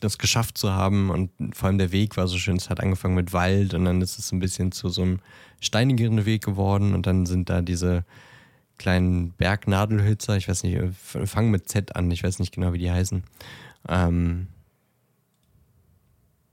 [0.00, 1.10] das geschafft zu haben.
[1.10, 2.56] Und vor allem der Weg war so schön.
[2.56, 5.20] Es hat angefangen mit Wald und dann ist es ein bisschen zu so einem
[5.60, 8.04] steinigeren Weg geworden und dann sind da diese
[8.78, 12.90] kleinen Bergnadelhölzer, ich weiß nicht, fangen mit Z an, ich weiß nicht genau, wie die
[12.90, 13.24] heißen.
[13.88, 14.48] Ähm,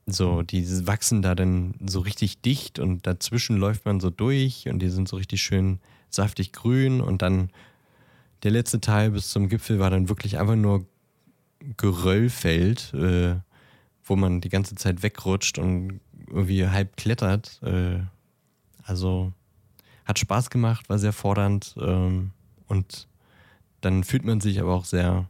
[0.06, 4.80] so, die wachsen da dann so richtig dicht und dazwischen läuft man so durch und
[4.80, 5.80] die sind so richtig schön
[6.10, 7.50] saftig grün und dann
[8.44, 10.86] der letzte Teil bis zum Gipfel war dann wirklich einfach nur
[11.78, 13.36] Geröllfeld, äh,
[14.04, 17.62] wo man die ganze Zeit wegrutscht und irgendwie halb klettert.
[17.64, 18.02] Äh,
[18.84, 19.32] also
[20.04, 22.32] hat Spaß gemacht, war sehr fordernd ähm,
[22.68, 23.08] und
[23.80, 25.28] dann fühlt man sich aber auch sehr,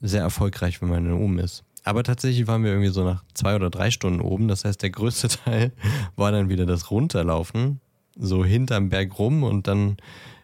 [0.00, 1.64] sehr erfolgreich, wenn man oben ist.
[1.84, 4.48] Aber tatsächlich waren wir irgendwie so nach zwei oder drei Stunden oben.
[4.48, 5.72] Das heißt, der größte Teil
[6.16, 7.80] war dann wieder das Runterlaufen
[8.16, 9.96] so hinterm Berg rum und dann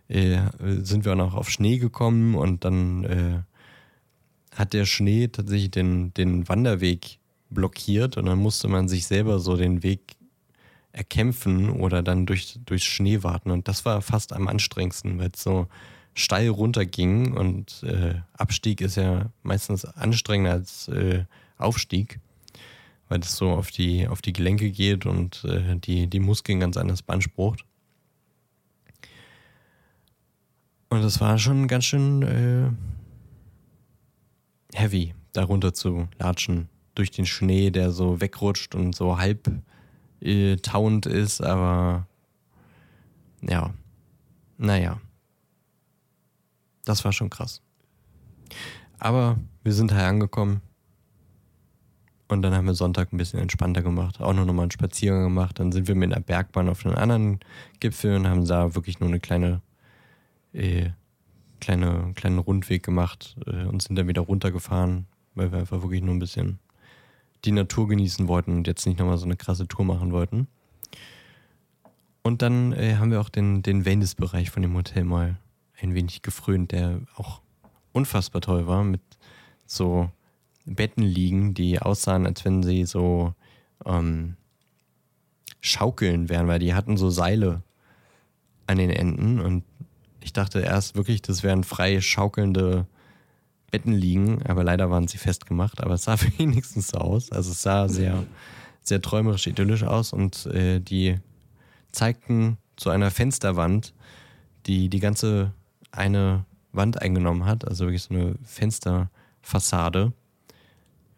[0.08, 0.38] äh,
[0.82, 3.42] sind wir auch noch auf Schnee gekommen und dann äh,
[4.54, 7.18] hat der Schnee tatsächlich den, den Wanderweg
[7.50, 10.16] blockiert und dann musste man sich selber so den Weg
[10.92, 13.50] erkämpfen oder dann durch, durch Schnee warten.
[13.50, 15.68] Und das war fast am anstrengendsten, weil es so
[16.16, 21.24] steil runterging und äh, Abstieg ist ja meistens anstrengender als äh,
[21.58, 22.20] Aufstieg,
[23.08, 26.78] weil es so auf die, auf die Gelenke geht und äh, die, die Muskeln ganz
[26.78, 27.66] anders beansprucht.
[30.88, 32.70] Und es war schon ganz schön äh,
[34.74, 36.70] heavy, darunter zu latschen.
[36.94, 39.50] Durch den Schnee, der so wegrutscht und so halb
[40.22, 42.06] äh, tauend ist, aber
[43.42, 43.74] ja,
[44.56, 44.98] naja.
[46.86, 47.60] Das war schon krass.
[48.98, 50.62] Aber wir sind hier angekommen.
[52.28, 54.20] Und dann haben wir Sonntag ein bisschen entspannter gemacht.
[54.20, 55.58] Auch noch nochmal einen Spaziergang gemacht.
[55.58, 57.40] Dann sind wir mit einer Bergbahn auf einen anderen
[57.78, 59.60] Gipfel und haben da wirklich nur eine kleine
[60.54, 60.90] äh,
[61.60, 66.14] kleine, kleinen Rundweg gemacht äh, und sind dann wieder runtergefahren, weil wir einfach wirklich nur
[66.14, 66.58] ein bisschen
[67.44, 70.48] die Natur genießen wollten und jetzt nicht nochmal so eine krasse Tour machen wollten.
[72.22, 75.36] Und dann äh, haben wir auch den, den Wellness-Bereich von dem Hotel mal
[75.80, 77.40] ein wenig gefrönt, der auch
[77.92, 79.00] unfassbar toll war, mit
[79.66, 80.10] so
[80.64, 83.34] Betten liegen, die aussahen, als wenn sie so
[83.84, 84.36] ähm,
[85.60, 87.62] schaukeln wären, weil die hatten so Seile
[88.66, 89.64] an den Enden und
[90.20, 92.86] ich dachte erst wirklich, das wären frei schaukelnde
[93.70, 95.80] Betten liegen, aber leider waren sie festgemacht.
[95.80, 97.30] Aber es sah wenigstens so aus.
[97.30, 98.24] Also es sah sehr,
[98.82, 101.18] sehr träumerisch, idyllisch aus und äh, die
[101.92, 103.94] zeigten zu einer Fensterwand,
[104.66, 105.52] die die ganze
[105.96, 110.12] eine Wand eingenommen hat, also wirklich so eine Fensterfassade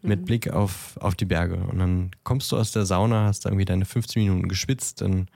[0.03, 0.25] mit mhm.
[0.25, 1.57] Blick auf, auf die Berge.
[1.57, 5.29] Und dann kommst du aus der Sauna, hast da irgendwie deine 15 Minuten geschwitzt, dann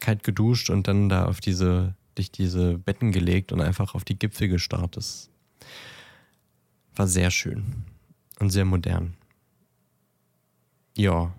[0.00, 4.18] kalt geduscht und dann da auf diese dich diese Betten gelegt und einfach auf die
[4.18, 4.96] Gipfel gestarrt.
[4.96, 5.30] Das
[6.94, 7.84] war sehr schön
[8.40, 9.14] und sehr modern.
[10.96, 11.32] Ja,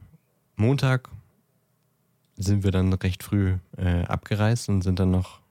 [0.55, 1.09] Montag
[2.37, 5.41] sind wir dann recht früh äh, abgereist und sind dann noch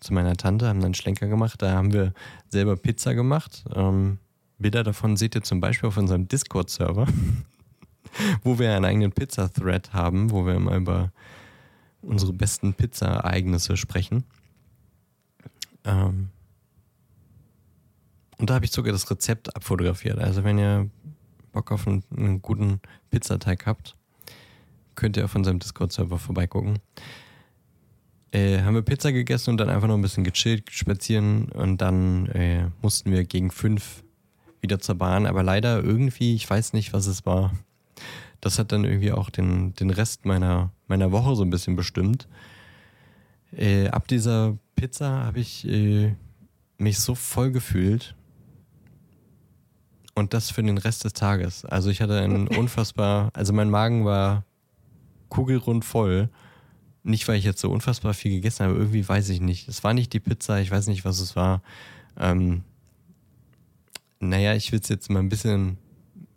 [0.00, 1.62] zu meiner Tante, haben dann Schlenker gemacht.
[1.62, 2.12] Da haben wir
[2.48, 3.64] selber Pizza gemacht.
[3.74, 4.18] Ähm,
[4.58, 7.06] Bilder davon seht ihr zum Beispiel auf unserem Discord-Server,
[8.42, 11.12] wo wir einen eigenen Pizza-Thread haben, wo wir immer über
[12.02, 14.24] unsere besten Pizza-Ereignisse sprechen.
[15.84, 16.28] Ähm
[18.38, 20.18] und da habe ich sogar das Rezept abfotografiert.
[20.18, 20.90] Also wenn ihr
[21.52, 22.80] Bock auf einen, einen guten
[23.10, 23.96] Pizzateig habt,
[24.94, 26.78] könnt ihr auf unserem Discord-Server vorbeigucken.
[28.34, 32.26] Äh, haben wir Pizza gegessen und dann einfach noch ein bisschen gechillt, spazieren und dann
[32.26, 34.02] äh, mussten wir gegen fünf
[34.60, 35.26] wieder zur Bahn.
[35.26, 37.52] Aber leider irgendwie, ich weiß nicht, was es war.
[38.40, 42.26] Das hat dann irgendwie auch den, den Rest meiner, meiner Woche so ein bisschen bestimmt.
[43.56, 46.16] Äh, ab dieser Pizza habe ich äh,
[46.76, 48.16] mich so voll gefühlt.
[50.16, 51.64] Und das für den Rest des Tages.
[51.64, 54.44] Also ich hatte einen unfassbar, also mein Magen war
[55.28, 56.30] kugelrund voll.
[57.04, 59.68] Nicht, weil ich jetzt so unfassbar viel gegessen habe, irgendwie weiß ich nicht.
[59.68, 61.62] Es war nicht die Pizza, ich weiß nicht, was es war.
[62.18, 62.64] Ähm,
[64.20, 65.76] naja, ich will es jetzt mal ein bisschen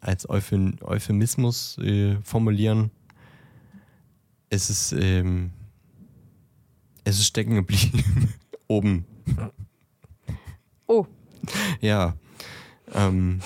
[0.01, 2.91] als Euphemismus äh, formulieren.
[4.49, 5.51] Es ist ähm,
[7.05, 8.33] es ist stecken geblieben.
[8.67, 9.05] Oben.
[10.85, 11.05] Oh.
[11.79, 12.17] Ja.
[12.93, 13.39] Ähm,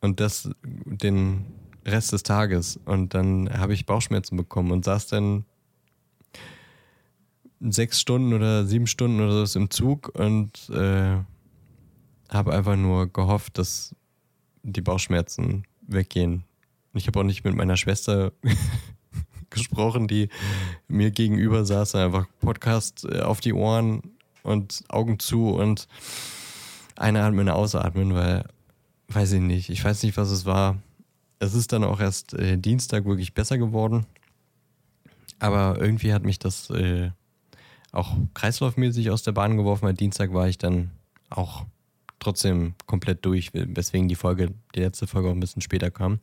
[0.00, 1.44] und das den
[1.84, 2.80] Rest des Tages.
[2.86, 5.44] Und dann habe ich Bauchschmerzen bekommen und saß dann
[7.70, 11.18] sechs Stunden oder sieben Stunden oder so im Zug und äh,
[12.28, 13.94] habe einfach nur gehofft, dass
[14.62, 16.44] die Bauchschmerzen weggehen.
[16.94, 18.32] Ich habe auch nicht mit meiner Schwester
[19.50, 20.28] gesprochen, die
[20.88, 24.02] mir gegenüber saß, einfach Podcast äh, auf die Ohren
[24.42, 25.88] und Augen zu und
[26.96, 28.44] einatmen, ausatmen, weil,
[29.08, 30.78] weiß ich nicht, ich weiß nicht, was es war.
[31.38, 34.06] Es ist dann auch erst äh, Dienstag wirklich besser geworden.
[35.38, 37.10] Aber irgendwie hat mich das äh,
[37.92, 40.90] auch kreislaufmäßig aus der Bahn geworfen, weil Dienstag war ich dann
[41.30, 41.66] auch
[42.18, 46.20] trotzdem komplett durch, weswegen die Folge, die letzte Folge auch ein bisschen später kam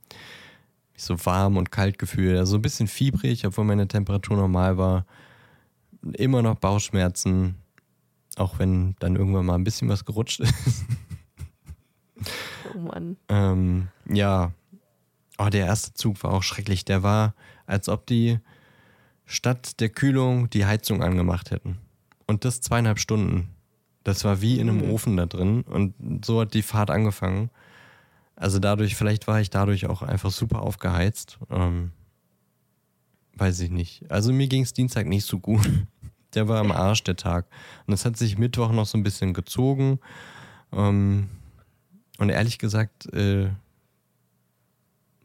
[1.00, 2.38] mich so warm und kalt gefühlt.
[2.38, 5.06] Also ein bisschen fiebrig, obwohl meine Temperatur normal war.
[6.14, 7.56] Immer noch Bauchschmerzen,
[8.36, 10.86] auch wenn dann irgendwann mal ein bisschen was gerutscht ist.
[12.76, 13.18] Oh Mann.
[13.30, 14.52] ähm, ja.
[15.38, 16.84] Oh, der erste Zug war auch schrecklich.
[16.84, 17.34] Der war,
[17.66, 18.40] als ob die
[19.30, 21.78] statt der Kühlung die Heizung angemacht hätten.
[22.26, 23.50] Und das zweieinhalb Stunden.
[24.04, 24.92] Das war wie in einem mhm.
[24.92, 25.62] Ofen da drin.
[25.62, 25.94] Und
[26.26, 27.52] so hat die Fahrt angefangen.
[28.36, 31.38] Also dadurch, vielleicht war ich dadurch auch einfach super aufgeheizt.
[31.52, 31.92] Ähm,
[33.36, 34.10] weiß ich nicht.
[34.10, 35.70] Also mir ging es Dienstag nicht so gut.
[36.34, 37.48] Der war am Arsch, der Tag.
[37.88, 40.00] Und das hat sich Mittwoch noch so ein bisschen gezogen.
[40.72, 41.28] Ähm,
[42.20, 43.50] und ehrlich gesagt, äh,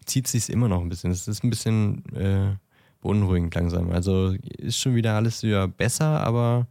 [0.06, 1.10] zieht sich immer noch ein bisschen.
[1.10, 2.56] Es ist ein bisschen äh,
[3.04, 3.92] beunruhigend langsam.
[3.92, 6.66] Also ist schon wieder alles wieder besser, aber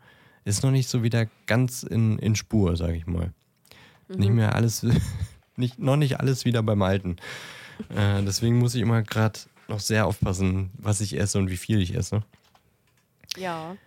[0.46, 3.32] ist noch nicht so wieder ganz in, in Spur, sage ich mal.
[4.08, 4.16] Mhm.
[4.16, 4.86] Nicht mehr alles,
[5.56, 7.18] nicht, noch nicht alles wieder beim Alten.
[7.90, 11.82] Äh, deswegen muss ich immer gerade noch sehr aufpassen, was ich esse und wie viel
[11.82, 12.24] ich esse.
[13.38, 13.78] Ja.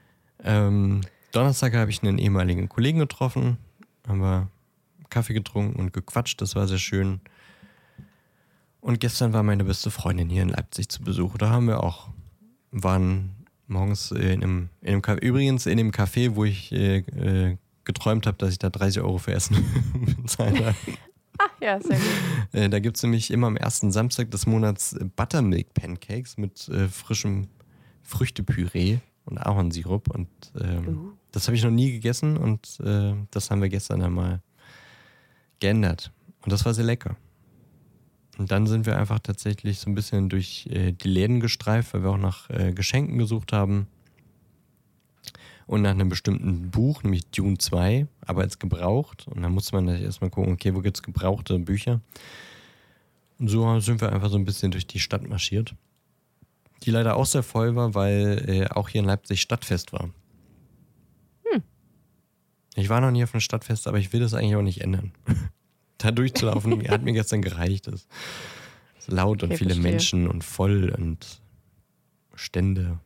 [0.42, 3.58] Ähm, Donnerstag habe ich einen ehemaligen Kollegen getroffen,
[4.06, 4.48] haben wir
[5.10, 7.20] Kaffee getrunken und gequatscht, das war sehr schön.
[8.80, 11.36] Und gestern war meine beste Freundin hier in Leipzig zu Besuch.
[11.38, 12.08] Da haben wir auch,
[12.82, 17.56] waren morgens in einem, in einem Café, übrigens in dem Café, wo ich äh, äh
[17.86, 19.56] geträumt habe, dass ich da 30 Euro für Essen
[20.22, 20.74] bezahle.
[21.38, 22.06] ah, ja, sehr gut.
[22.52, 26.88] Äh, da gibt es nämlich immer am ersten Samstag des Monats Buttermilk Pancakes mit äh,
[26.88, 27.46] frischem
[28.02, 30.10] Früchtepüree und Ahornsirup.
[30.10, 30.28] Und
[30.60, 31.12] ähm, uh.
[31.30, 34.42] das habe ich noch nie gegessen und äh, das haben wir gestern einmal
[35.60, 36.12] geändert.
[36.42, 37.16] Und das war sehr lecker.
[38.38, 42.02] Und dann sind wir einfach tatsächlich so ein bisschen durch äh, die Läden gestreift, weil
[42.02, 43.86] wir auch nach äh, Geschenken gesucht haben.
[45.66, 49.26] Und nach einem bestimmten Buch, nämlich Dune 2, aber als gebraucht.
[49.26, 52.00] Und dann musste man erstmal gucken, okay, wo gibt es gebrauchte Bücher?
[53.38, 55.74] Und so sind wir einfach so ein bisschen durch die Stadt marschiert
[56.82, 60.10] die leider auch sehr voll war, weil äh, auch hier in Leipzig Stadtfest war.
[61.50, 61.62] Hm.
[62.74, 65.12] Ich war noch nie auf einem Stadtfest, aber ich will das eigentlich auch nicht ändern.
[66.06, 67.88] da durchzulaufen hat mir gestern gereicht.
[67.88, 68.06] Es
[68.98, 69.92] ist laut und viele verstehe.
[69.92, 71.40] Menschen und voll und
[72.34, 72.98] Stände.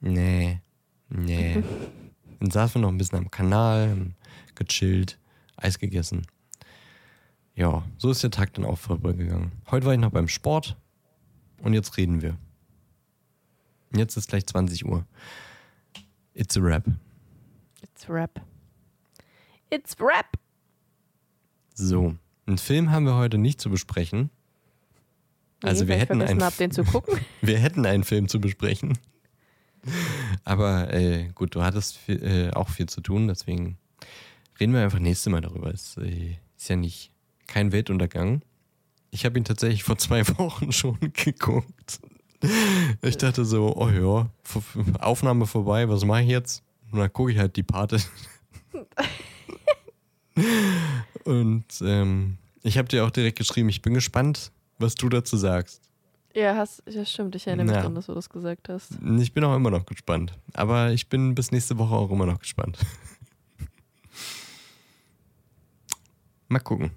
[0.00, 0.60] Nee,
[1.08, 1.62] nee.
[2.40, 4.12] Dann saßen wir noch ein bisschen am Kanal,
[4.54, 5.18] gechillt,
[5.56, 6.26] Eis gegessen.
[7.54, 9.52] Ja, so ist der Tag dann auch vorbeigegangen.
[9.70, 10.76] Heute war ich noch beim Sport
[11.62, 12.36] und jetzt reden wir.
[13.94, 15.06] Jetzt ist gleich 20 Uhr.
[16.34, 16.84] It's a rap.
[17.80, 18.40] It's a rap.
[19.70, 20.36] It's rap.
[21.74, 22.14] So,
[22.46, 24.30] einen Film haben wir heute nicht zu besprechen.
[25.62, 27.18] Also nee, wir hätten einen, hab, den zu gucken.
[27.40, 28.96] wir hätten einen Film zu besprechen.
[30.44, 33.76] Aber äh, gut, du hattest viel, äh, auch viel zu tun, deswegen
[34.60, 35.72] reden wir einfach nächstes Mal darüber.
[35.72, 37.10] Es äh, ist ja nicht
[37.46, 38.42] kein Weltuntergang.
[39.10, 42.00] Ich habe ihn tatsächlich vor zwei Wochen schon geguckt.
[43.02, 44.30] Ich dachte so, oh ja,
[45.00, 46.62] Aufnahme vorbei, was mache ich jetzt?
[46.92, 48.00] Und dann gucke ich halt die Pate.
[51.24, 55.82] Und ähm, ich habe dir auch direkt geschrieben, ich bin gespannt, was du dazu sagst.
[56.34, 58.90] Ja, hast, ja stimmt, ich erinnere mich daran, dass du das gesagt hast.
[59.18, 60.36] Ich bin auch immer noch gespannt.
[60.52, 62.78] Aber ich bin bis nächste Woche auch immer noch gespannt.
[66.48, 66.90] Mal gucken.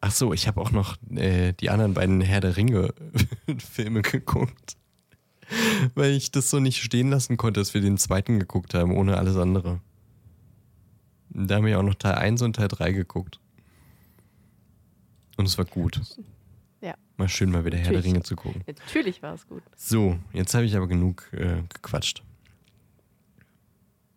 [0.00, 4.76] Ach so, ich habe auch noch äh, die anderen beiden Herr der Ringe-Filme geguckt.
[5.94, 9.18] Weil ich das so nicht stehen lassen konnte, dass wir den zweiten geguckt haben, ohne
[9.18, 9.80] alles andere.
[11.30, 13.40] Da haben wir auch noch Teil 1 und Teil 3 geguckt.
[15.36, 16.00] Und es war gut.
[16.80, 16.94] Ja.
[17.16, 18.62] Mal schön, mal wieder Herr der Ringe zu gucken.
[18.66, 19.62] Natürlich war es gut.
[19.76, 22.22] So, jetzt habe ich aber genug äh, gequatscht.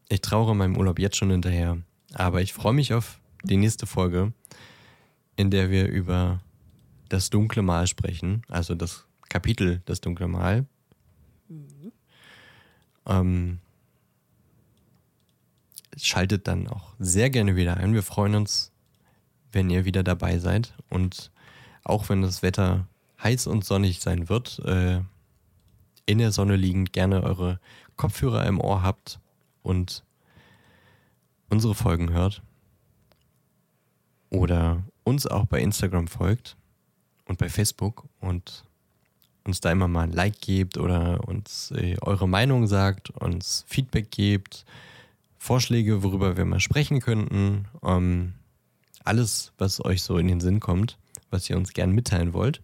[0.10, 1.78] Ich traure meinem Urlaub jetzt schon hinterher.
[2.14, 4.34] Aber ich freue mich auf die nächste Folge
[5.36, 6.40] in der wir über
[7.10, 10.66] das dunkle Mal sprechen, also das Kapitel Das dunkle Mal.
[11.48, 11.92] Mhm.
[13.06, 13.60] Ähm,
[15.98, 17.94] schaltet dann auch sehr gerne wieder ein.
[17.94, 18.72] Wir freuen uns,
[19.52, 21.32] wenn ihr wieder dabei seid und
[21.84, 22.88] auch wenn das Wetter
[23.22, 25.02] heiß und sonnig sein wird, äh,
[26.06, 27.60] in der Sonne liegend gerne eure
[27.96, 29.20] Kopfhörer im Ohr habt
[29.62, 30.04] und
[31.50, 32.42] unsere Folgen hört.
[34.30, 36.56] Oder uns auch bei Instagram folgt
[37.26, 38.64] und bei Facebook und
[39.44, 44.12] uns da immer mal ein Like gebt oder uns äh, eure Meinung sagt, uns Feedback
[44.12, 44.66] gebt,
[45.44, 47.68] Vorschläge, worüber wir mal sprechen könnten.
[47.82, 48.34] Ähm,
[49.04, 51.00] alles, was euch so in den Sinn kommt,
[51.32, 52.62] was ihr uns gern mitteilen wollt.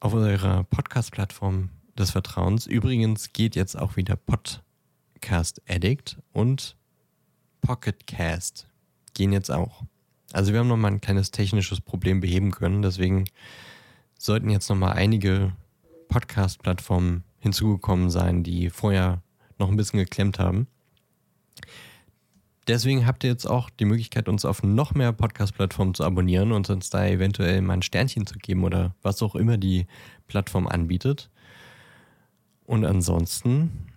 [0.00, 2.66] Auf eurer Podcast-Plattform des Vertrauens.
[2.66, 6.76] Übrigens geht jetzt auch wieder Podcast Addict und
[7.60, 8.66] Pocketcast
[9.14, 9.84] gehen jetzt auch.
[10.32, 12.82] Also wir haben nochmal ein kleines technisches Problem beheben können.
[12.82, 13.26] Deswegen
[14.18, 15.52] sollten jetzt nochmal einige
[16.08, 19.22] Podcast-Plattformen hinzugekommen sein, die vorher
[19.62, 20.66] noch ein bisschen geklemmt haben.
[22.68, 26.68] Deswegen habt ihr jetzt auch die Möglichkeit, uns auf noch mehr Podcast-Plattformen zu abonnieren und
[26.70, 29.86] uns da eventuell mal ein Sternchen zu geben oder was auch immer die
[30.28, 31.30] Plattform anbietet.
[32.64, 33.88] Und ansonsten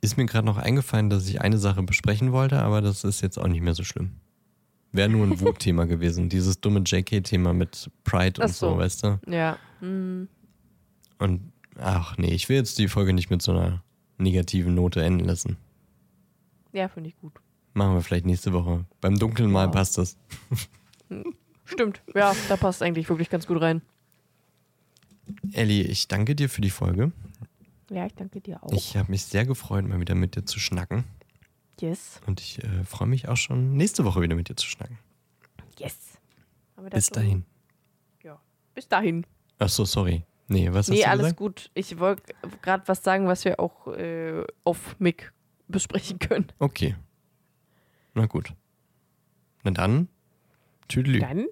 [0.00, 3.38] ist mir gerade noch eingefallen, dass ich eine Sache besprechen wollte, aber das ist jetzt
[3.38, 4.12] auch nicht mehr so schlimm.
[4.92, 6.28] Wäre nur ein Wut-Thema gewesen.
[6.28, 8.70] Dieses dumme JK-Thema mit Pride und so.
[8.70, 8.78] so.
[8.78, 9.20] weißt du?
[9.26, 9.58] Ja.
[9.80, 10.28] Mhm.
[11.18, 13.82] Und ach nee, ich will jetzt die Folge nicht mit so einer
[14.18, 15.56] negativen Note enden lassen.
[16.72, 17.32] Ja, finde ich gut.
[17.74, 18.84] Machen wir vielleicht nächste Woche.
[19.00, 19.70] Beim Dunkeln mal Ja.
[19.70, 20.16] passt das.
[21.64, 23.82] Stimmt, ja, da passt eigentlich wirklich ganz gut rein.
[25.52, 27.12] Ellie, ich danke dir für die Folge.
[27.90, 28.72] Ja, ich danke dir auch.
[28.72, 31.04] Ich habe mich sehr gefreut, mal wieder mit dir zu schnacken.
[31.80, 34.98] yes, Und ich äh, freue mich auch schon, nächste Woche wieder mit dir zu schnacken.
[35.78, 35.96] yes.
[36.90, 37.44] Bis dahin.
[38.22, 38.38] Ja,
[38.74, 39.26] bis dahin.
[39.58, 40.24] Ach so, sorry.
[40.48, 41.38] Nee, was hast Nee, du alles gesagt?
[41.38, 41.70] gut.
[41.74, 42.22] Ich wollte
[42.62, 45.32] gerade was sagen, was wir auch äh, auf Mic
[45.68, 46.46] besprechen können.
[46.58, 46.94] Okay.
[48.14, 48.52] Na gut.
[49.64, 50.08] Na dann.
[50.88, 51.18] Tüdelü.
[51.18, 51.46] Dann,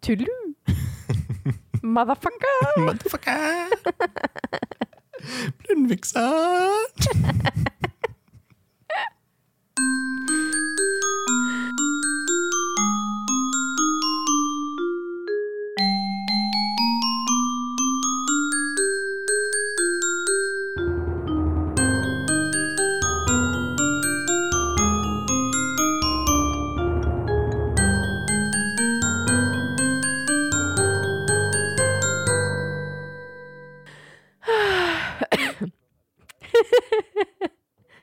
[0.00, 0.30] tüdelü.
[1.82, 2.36] Motherfucker.
[2.76, 3.38] Motherfucker.
[5.58, 6.70] Blöden Wichser.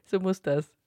[0.10, 0.79] So muss das.